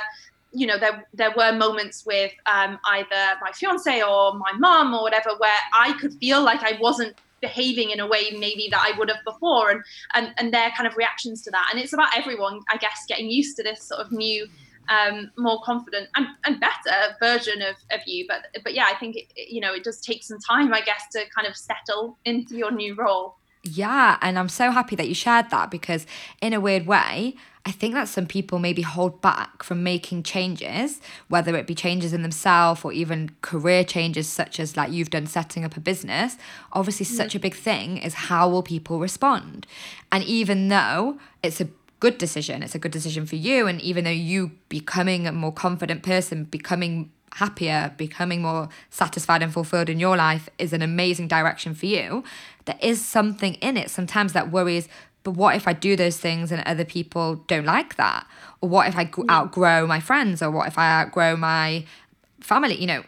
[0.55, 5.01] you know, there there were moments with um, either my fiance or my mom or
[5.01, 8.97] whatever where I could feel like I wasn't behaving in a way maybe that I
[8.97, 9.83] would have before, and
[10.13, 11.69] and and their kind of reactions to that.
[11.71, 14.47] And it's about everyone, I guess, getting used to this sort of new.
[14.87, 19.15] Um, more confident and, and better version of, of you but but yeah I think
[19.15, 22.55] it, you know it does take some time I guess to kind of settle into
[22.55, 26.05] your new role yeah and I'm so happy that you shared that because
[26.39, 27.33] in a weird way
[27.67, 32.13] I think that some people maybe hold back from making changes, whether it be changes
[32.13, 36.37] in themselves or even career changes, such as like you've done setting up a business.
[36.73, 37.17] Obviously, mm.
[37.17, 39.65] such a big thing is how will people respond?
[40.11, 41.67] And even though it's a
[41.99, 45.51] good decision, it's a good decision for you, and even though you becoming a more
[45.51, 51.27] confident person, becoming happier, becoming more satisfied and fulfilled in your life is an amazing
[51.27, 52.23] direction for you.
[52.65, 54.87] There is something in it sometimes that worries
[55.25, 58.27] but what if I do those things and other people don't like that?
[58.61, 60.41] Or what if I outgrow my friends?
[60.41, 61.83] Or what if I outgrow my
[62.39, 62.79] family?
[62.79, 63.03] You know,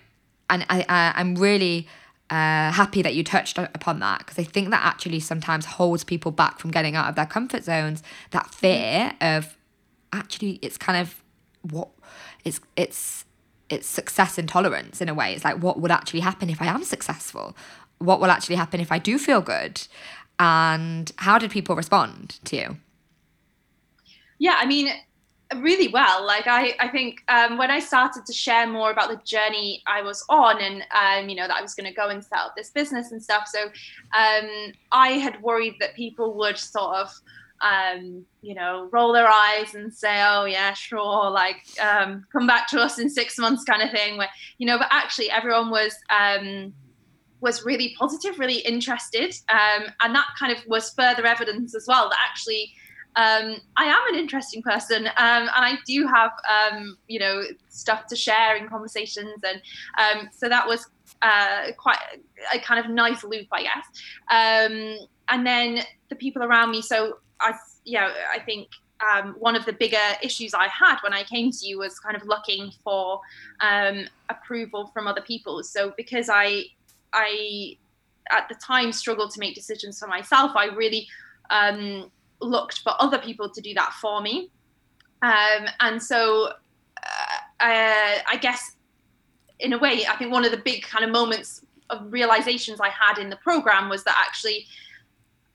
[0.50, 1.88] and I, I I'm really
[2.32, 6.32] uh, happy that you touched upon that because I think that actually sometimes holds people
[6.32, 8.02] back from getting out of their comfort zones.
[8.32, 9.56] That fear of
[10.12, 11.24] actually, it's kind of
[11.62, 11.90] what
[12.44, 13.26] it's it's
[13.70, 15.34] it's success intolerance in a way.
[15.36, 17.56] It's like what would actually happen if I am successful?
[18.00, 19.88] What will actually happen if I do feel good?
[20.40, 22.78] And how did people respond to you?
[24.40, 24.90] Yeah, I mean,
[25.56, 26.26] really well.
[26.26, 30.02] Like I, I think um, when I started to share more about the journey I
[30.02, 32.56] was on, and um, you know that I was going to go and set up
[32.56, 33.48] this business and stuff.
[33.48, 37.10] So um, I had worried that people would sort of,
[37.62, 42.68] um, you know, roll their eyes and say, "Oh yeah, sure," like um, come back
[42.70, 44.18] to us in six months, kind of thing.
[44.18, 45.96] Where you know, but actually everyone was.
[47.40, 52.10] Was really positive, really interested, um, and that kind of was further evidence as well
[52.10, 52.74] that actually
[53.18, 58.06] um, I am an interesting person, um, and I do have um, you know stuff
[58.08, 59.62] to share in conversations, and
[59.98, 60.88] um, so that was
[61.24, 61.98] uh, quite
[62.54, 63.86] a kind of nice loop, I guess.
[64.30, 65.80] Um, and then
[66.10, 67.54] the people around me, so I,
[67.86, 68.68] yeah, I think
[69.12, 72.16] um, one of the bigger issues I had when I came to you was kind
[72.16, 73.20] of looking for
[73.62, 75.64] um, approval from other people.
[75.64, 76.66] So because I
[77.14, 77.78] I
[78.32, 80.52] at the time struggled to make decisions for myself.
[80.56, 81.08] I really
[81.50, 84.52] um, looked for other people to do that for me.
[85.22, 86.52] Um, and so
[87.60, 88.74] uh, I guess
[89.60, 92.90] in a way, I think one of the big kind of moments of realizations I
[92.90, 94.68] had in the program was that actually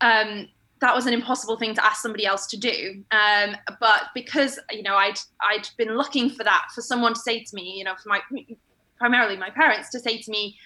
[0.01, 0.49] um,
[0.81, 3.05] that was an impossible thing to ask somebody else to do.
[3.13, 7.45] Um, but because you know I'd I'd been looking for that for someone to say
[7.45, 8.21] to me, you know, for my
[8.99, 10.57] primarily my parents to say to me,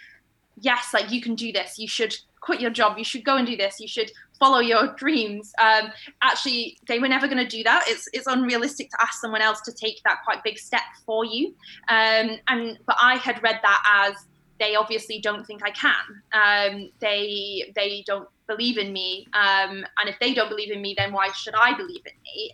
[0.61, 1.79] yes, like you can do this.
[1.79, 2.99] You should quit your job.
[2.99, 3.81] You should go and do this.
[3.81, 5.53] You should follow your dreams.
[5.59, 5.91] Um,
[6.23, 7.85] actually, they were never going to do that.
[7.87, 11.55] It's it's unrealistic to ask someone else to take that quite big step for you.
[11.89, 14.27] Um, and but I had read that as
[14.59, 16.23] they obviously don't think I can.
[16.33, 19.27] Um, they they don't believe in me.
[19.33, 22.53] Um, and if they don't believe in me, then why should I believe in me?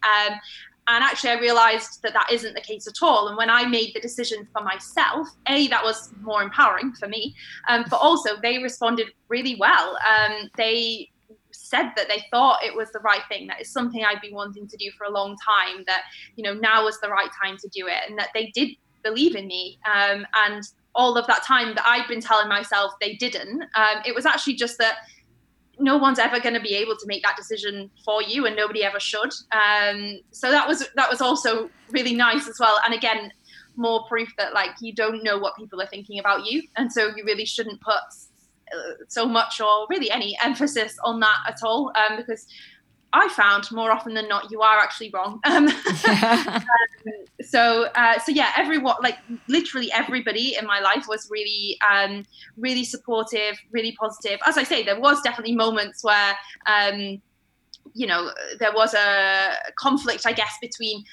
[0.89, 3.29] And actually i realized that that isn't the case at all.
[3.29, 7.35] And when i made the decision for myself a that was more empowering for me
[7.69, 9.97] um, but also they responded really well.
[10.07, 11.11] Um, they
[11.51, 14.67] said that they thought it was the right thing that is something i'd been wanting
[14.67, 16.03] to do for a long time that
[16.37, 18.71] you know now was the right time to do it and that they did
[19.03, 19.79] believe in me.
[19.85, 20.63] Um, and
[20.95, 24.55] all of that time that i'd been telling myself they didn't um, it was actually
[24.55, 24.99] just that
[25.83, 28.85] no one's ever going to be able to make that decision for you and nobody
[28.85, 29.33] ever should.
[29.53, 32.79] Um, so that was that was also really nice as well.
[32.85, 33.33] And again
[33.77, 36.63] more proof that like you don't know what people are thinking about you.
[36.77, 41.39] And so you really shouldn't put uh, so much or really any emphasis on that
[41.47, 42.47] at all um, because
[43.13, 45.41] I found more often than not you are actually wrong.
[45.53, 46.65] Um, um,
[47.43, 52.25] so uh, so yeah, everyone like literally everybody in my life was really um,
[52.57, 54.41] really supportive, really positive.
[54.47, 56.35] As I say, there was definitely moments where
[56.67, 57.21] um,
[57.93, 61.05] you know there was a conflict, I guess, between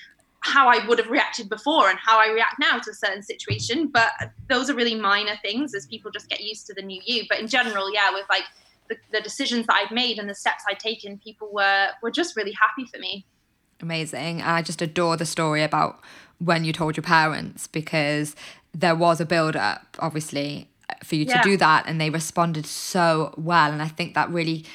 [0.41, 3.87] how I would have reacted before and how I react now to a certain situation.
[3.87, 4.11] But
[4.47, 7.23] those are really minor things as people just get used to the new you.
[7.29, 8.45] But in general, yeah, with like
[8.89, 12.35] the, the decisions that I'd made and the steps I'd taken, people were were just
[12.35, 13.25] really happy for me.
[13.81, 14.41] Amazing.
[14.41, 16.01] I just adore the story about
[16.39, 18.35] when you told your parents because
[18.73, 20.69] there was a build up, obviously,
[21.03, 23.71] for you to do that, and they responded so well.
[23.71, 24.65] And I think that really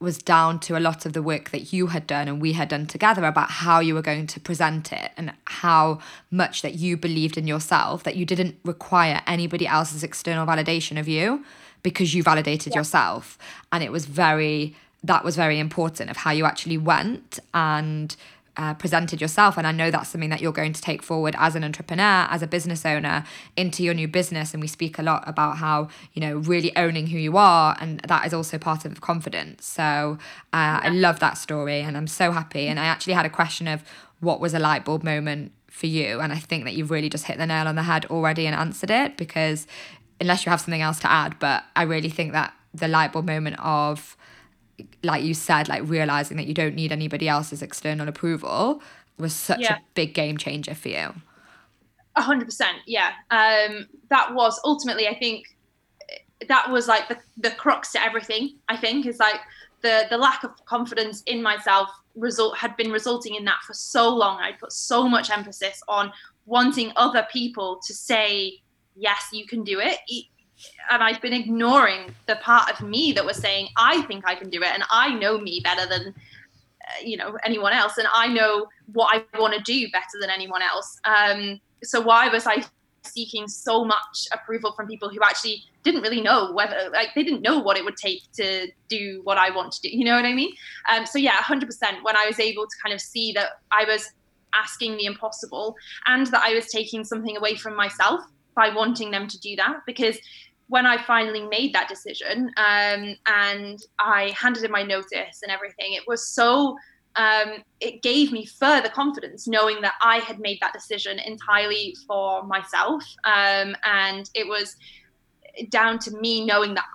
[0.00, 2.68] was down to a lot of the work that you had done and we had
[2.68, 5.98] done together about how you were going to present it and how
[6.30, 11.08] much that you believed in yourself that you didn't require anybody else's external validation of
[11.08, 11.44] you
[11.84, 12.80] because you validated yeah.
[12.80, 13.38] yourself
[13.70, 14.74] and it was very
[15.04, 18.16] that was very important of how you actually went and
[18.56, 19.58] uh, presented yourself.
[19.58, 22.40] And I know that's something that you're going to take forward as an entrepreneur, as
[22.40, 23.24] a business owner
[23.56, 24.54] into your new business.
[24.54, 27.76] And we speak a lot about how, you know, really owning who you are.
[27.80, 29.66] And that is also part of confidence.
[29.66, 30.80] So uh, yeah.
[30.84, 32.68] I love that story and I'm so happy.
[32.68, 33.82] And I actually had a question of
[34.20, 36.20] what was a light bulb moment for you.
[36.20, 38.54] And I think that you've really just hit the nail on the head already and
[38.54, 39.66] answered it because
[40.20, 41.38] unless you have something else to add.
[41.38, 44.16] But I really think that the light bulb moment of,
[45.02, 48.82] like you said, like realizing that you don't need anybody else's external approval
[49.18, 49.76] was such yeah.
[49.76, 51.14] a big game changer for you.
[52.16, 53.12] A hundred percent, yeah.
[53.30, 55.56] Um, that was ultimately, I think,
[56.48, 58.56] that was like the the crux to everything.
[58.68, 59.40] I think is like
[59.82, 64.08] the the lack of confidence in myself result had been resulting in that for so
[64.14, 64.38] long.
[64.38, 66.12] I put so much emphasis on
[66.46, 68.60] wanting other people to say
[68.96, 69.98] yes, you can do it.
[70.90, 74.50] And I've been ignoring the part of me that was saying, I think I can
[74.50, 74.70] do it.
[74.72, 77.98] And I know me better than, uh, you know, anyone else.
[77.98, 80.98] And I know what I want to do better than anyone else.
[81.04, 82.64] Um, so why was I
[83.06, 87.42] seeking so much approval from people who actually didn't really know whether like they didn't
[87.42, 90.24] know what it would take to do what I want to do you know what
[90.24, 90.52] I mean
[90.90, 91.68] um, so yeah 100%
[92.02, 94.10] when I was able to kind of see that I was
[94.54, 95.76] asking the impossible
[96.06, 98.20] and that I was taking something away from myself
[98.54, 100.18] by wanting them to do that because
[100.68, 105.92] when I finally made that decision um, and I handed in my notice and everything,
[105.92, 106.76] it was so,
[107.16, 112.44] um, it gave me further confidence knowing that I had made that decision entirely for
[112.44, 113.04] myself.
[113.24, 114.76] Um, and it was
[115.68, 116.86] down to me knowing that,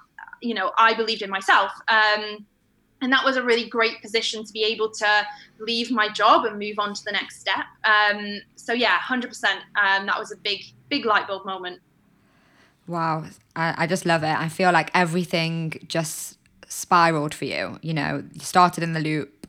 [0.41, 1.71] you know, I believed in myself.
[3.01, 5.25] And that was a really great position to be able to
[5.59, 7.65] leave my job and move on to the next step.
[7.85, 9.59] Um, so yeah, hundred percent.
[9.75, 11.79] Um, that was a big, big light bulb moment.
[12.87, 13.25] Wow,
[13.55, 14.35] I, I just love it.
[14.35, 16.37] I feel like everything just
[16.67, 17.79] spiraled for you.
[17.81, 19.47] You know, you started in the loop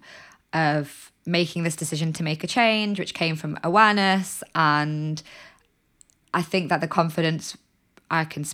[0.52, 5.22] of making this decision to make a change, which came from awareness, and
[6.32, 7.56] I think that the confidence
[8.10, 8.44] I can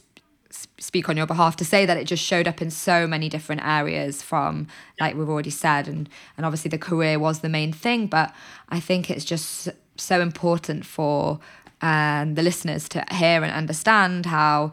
[0.79, 3.65] speak on your behalf to say that it just showed up in so many different
[3.65, 4.67] areas from
[5.01, 8.35] like we've already said and and obviously the career was the main thing but
[8.69, 11.41] i think it's just so important for
[11.83, 14.73] um, the listeners to hear and understand how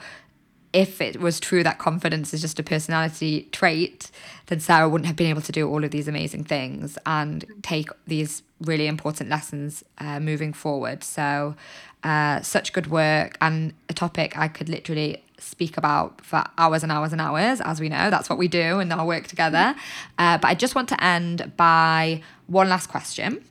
[0.74, 4.10] if it was true that confidence is just a personality trait,
[4.48, 7.90] then Sarah wouldn't have been able to do all of these amazing things and take
[8.08, 11.04] these really important lessons uh, moving forward.
[11.04, 11.56] So,
[12.04, 16.92] uh, such good work and a topic I could literally speak about for hours and
[16.92, 18.10] hours and hours, as we know.
[18.10, 19.76] That's what we do in our work together.
[20.18, 23.44] Uh, but I just want to end by one last question.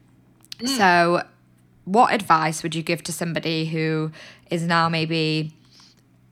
[0.59, 0.77] Mm.
[0.77, 1.23] So,
[1.85, 4.13] what advice would you give to somebody who
[4.51, 5.53] is now maybe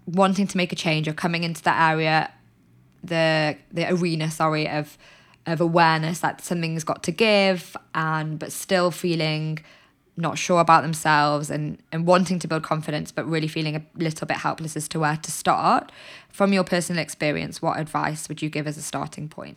[0.06, 2.30] wanting to make a change or coming into that area,
[3.02, 4.96] the the arena, sorry, of
[5.46, 9.58] of awareness that something's got to give, and but still feeling
[10.20, 14.26] not sure about themselves and, and wanting to build confidence, but really feeling a little
[14.26, 15.92] bit helpless as to where to start.
[16.30, 19.56] From your personal experience, what advice would you give as a starting point?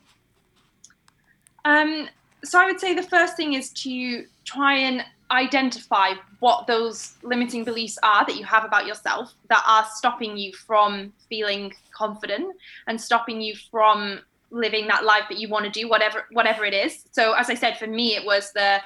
[1.66, 2.10] Um,
[2.44, 7.64] so I would say the first thing is to try and identify what those limiting
[7.64, 12.56] beliefs are that you have about yourself that are stopping you from feeling confident
[12.88, 14.20] and stopping you from
[14.52, 17.56] living that life that you want to do whatever whatever it is so as i
[17.56, 18.80] said for me it was the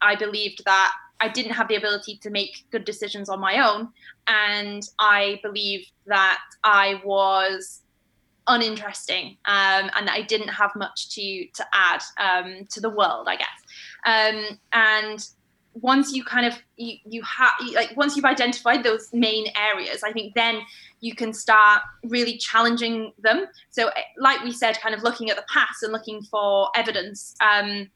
[0.00, 3.88] i believed that i didn't have the ability to make good decisions on my own.
[4.26, 7.82] And i believed that i was
[8.48, 13.28] uninteresting um, and that i didn't have much to to add um, to the world
[13.28, 13.48] i guess.
[14.04, 15.26] Um, and
[15.74, 20.12] once you kind of you, you have like once you've identified those main areas i
[20.12, 20.60] think then
[21.02, 23.44] you can start really challenging them.
[23.70, 27.34] So eh, like we said kind of looking at the past and looking for evidence
[27.40, 27.90] um,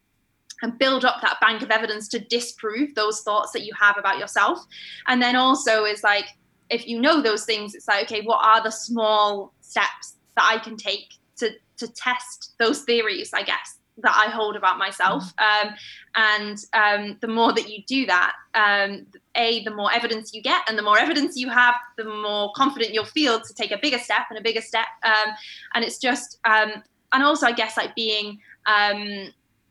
[0.63, 4.19] and build up that bank of evidence to disprove those thoughts that you have about
[4.19, 4.61] yourself
[5.09, 6.27] and then also is like
[6.71, 10.59] if you know those things it's like okay what are the small steps that i
[10.59, 15.25] can take to to test those theories i guess that I hold about myself.
[15.37, 15.67] Mm.
[15.67, 15.75] Um,
[16.15, 20.63] and um, the more that you do that, um, a the more evidence you get,
[20.69, 23.99] and the more evidence you have, the more confident you'll feel to take a bigger
[23.99, 24.87] step and a bigger step.
[25.05, 25.35] Um,
[25.75, 26.83] and it's just, um,
[27.13, 28.39] and also I guess like being.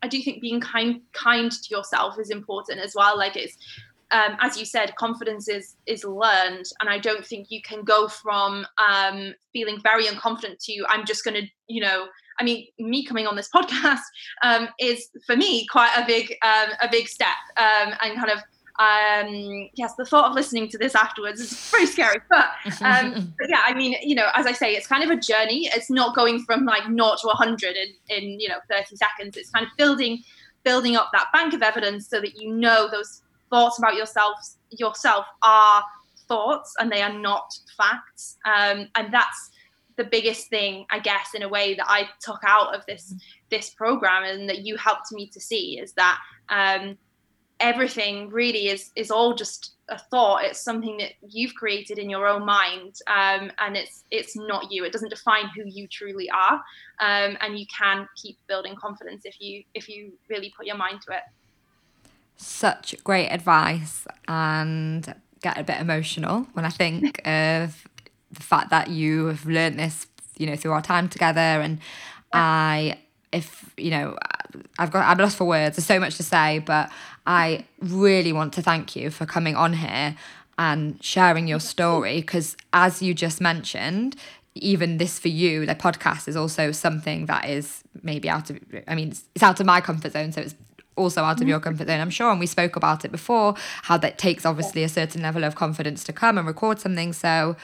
[0.06, 3.18] I do think being kind kind to yourself is important as well.
[3.18, 3.58] Like it's
[4.12, 8.08] um, as you said, confidence is is learned, and I don't think you can go
[8.08, 12.06] from um, feeling very unconfident to I'm just going to, you know,
[12.40, 14.06] I mean, me coming on this podcast
[14.44, 18.40] um, is for me quite a big um, a big step, um, and kind of
[18.78, 22.20] um, yes, the thought of listening to this afterwards is very scary.
[22.30, 22.48] But,
[22.82, 25.70] um, but yeah, I mean, you know, as I say, it's kind of a journey.
[25.74, 29.38] It's not going from like naught to 100 in in you know 30 seconds.
[29.38, 30.24] It's kind of building
[30.66, 34.38] building up that bank of evidence so that you know those thoughts about yourself
[34.72, 35.84] yourself are
[36.28, 39.52] thoughts and they are not facts um, and that's
[39.96, 43.14] the biggest thing i guess in a way that i took out of this
[43.50, 46.20] this program and that you helped me to see is that
[46.50, 46.98] um,
[47.60, 50.44] everything really is is all just a thought.
[50.44, 54.84] It's something that you've created in your own mind um, and it's it's not you.
[54.84, 56.56] It doesn't define who you truly are
[57.00, 61.02] um, and you can keep building confidence if you if you really put your mind
[61.08, 61.24] to it.
[62.38, 67.86] Such great advice and get a bit emotional when i think of
[68.36, 71.40] the fact that you have learned this, you know, through our time together.
[71.40, 71.80] And
[72.32, 73.00] I,
[73.36, 74.18] if, you know,
[74.80, 75.76] I've got, I'm lost for words.
[75.76, 76.90] There's so much to say, but
[77.28, 80.16] I really want to thank you for coming on here
[80.58, 84.16] and sharing your story because as you just mentioned
[84.56, 88.58] even this for you the podcast is also something that is maybe out of
[88.88, 90.56] i mean it's out of my comfort zone so it's
[90.96, 91.66] also out of your mm-hmm.
[91.66, 94.90] comfort zone i'm sure and we spoke about it before how that takes obviously a
[94.90, 97.58] certain level of confidence to come and record something so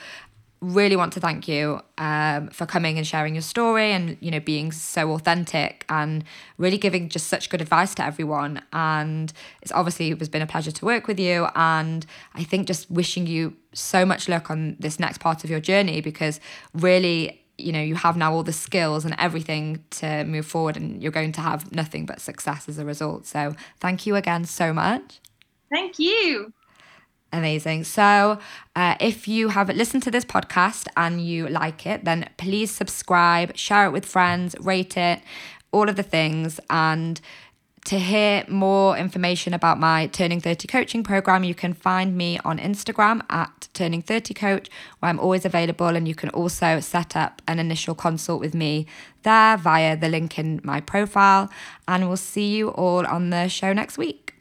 [0.62, 4.38] really want to thank you um, for coming and sharing your story and you know
[4.38, 6.24] being so authentic and
[6.56, 8.62] really giving just such good advice to everyone.
[8.72, 11.48] And it's obviously it has been a pleasure to work with you.
[11.56, 15.60] And i think just wishing you so much luck on this next part of your
[15.60, 16.38] journey because
[16.74, 21.02] really you know you have now all the skills and everything to move forward and
[21.02, 23.26] you're going to have nothing but success as a result.
[23.26, 25.20] So thank you again so much.
[25.70, 26.52] Thank you
[27.34, 27.84] Amazing.
[27.84, 28.38] So,
[28.76, 33.56] uh, if you have listened to this podcast and you like it, then please subscribe,
[33.56, 35.20] share it with friends, rate it,
[35.72, 36.60] all of the things.
[36.68, 37.18] And
[37.86, 42.58] to hear more information about my Turning 30 coaching program, you can find me on
[42.58, 44.68] Instagram at Turning 30 Coach,
[45.00, 45.88] where I'm always available.
[45.88, 48.86] And you can also set up an initial consult with me
[49.22, 51.50] there via the link in my profile.
[51.88, 54.31] And we'll see you all on the show next week.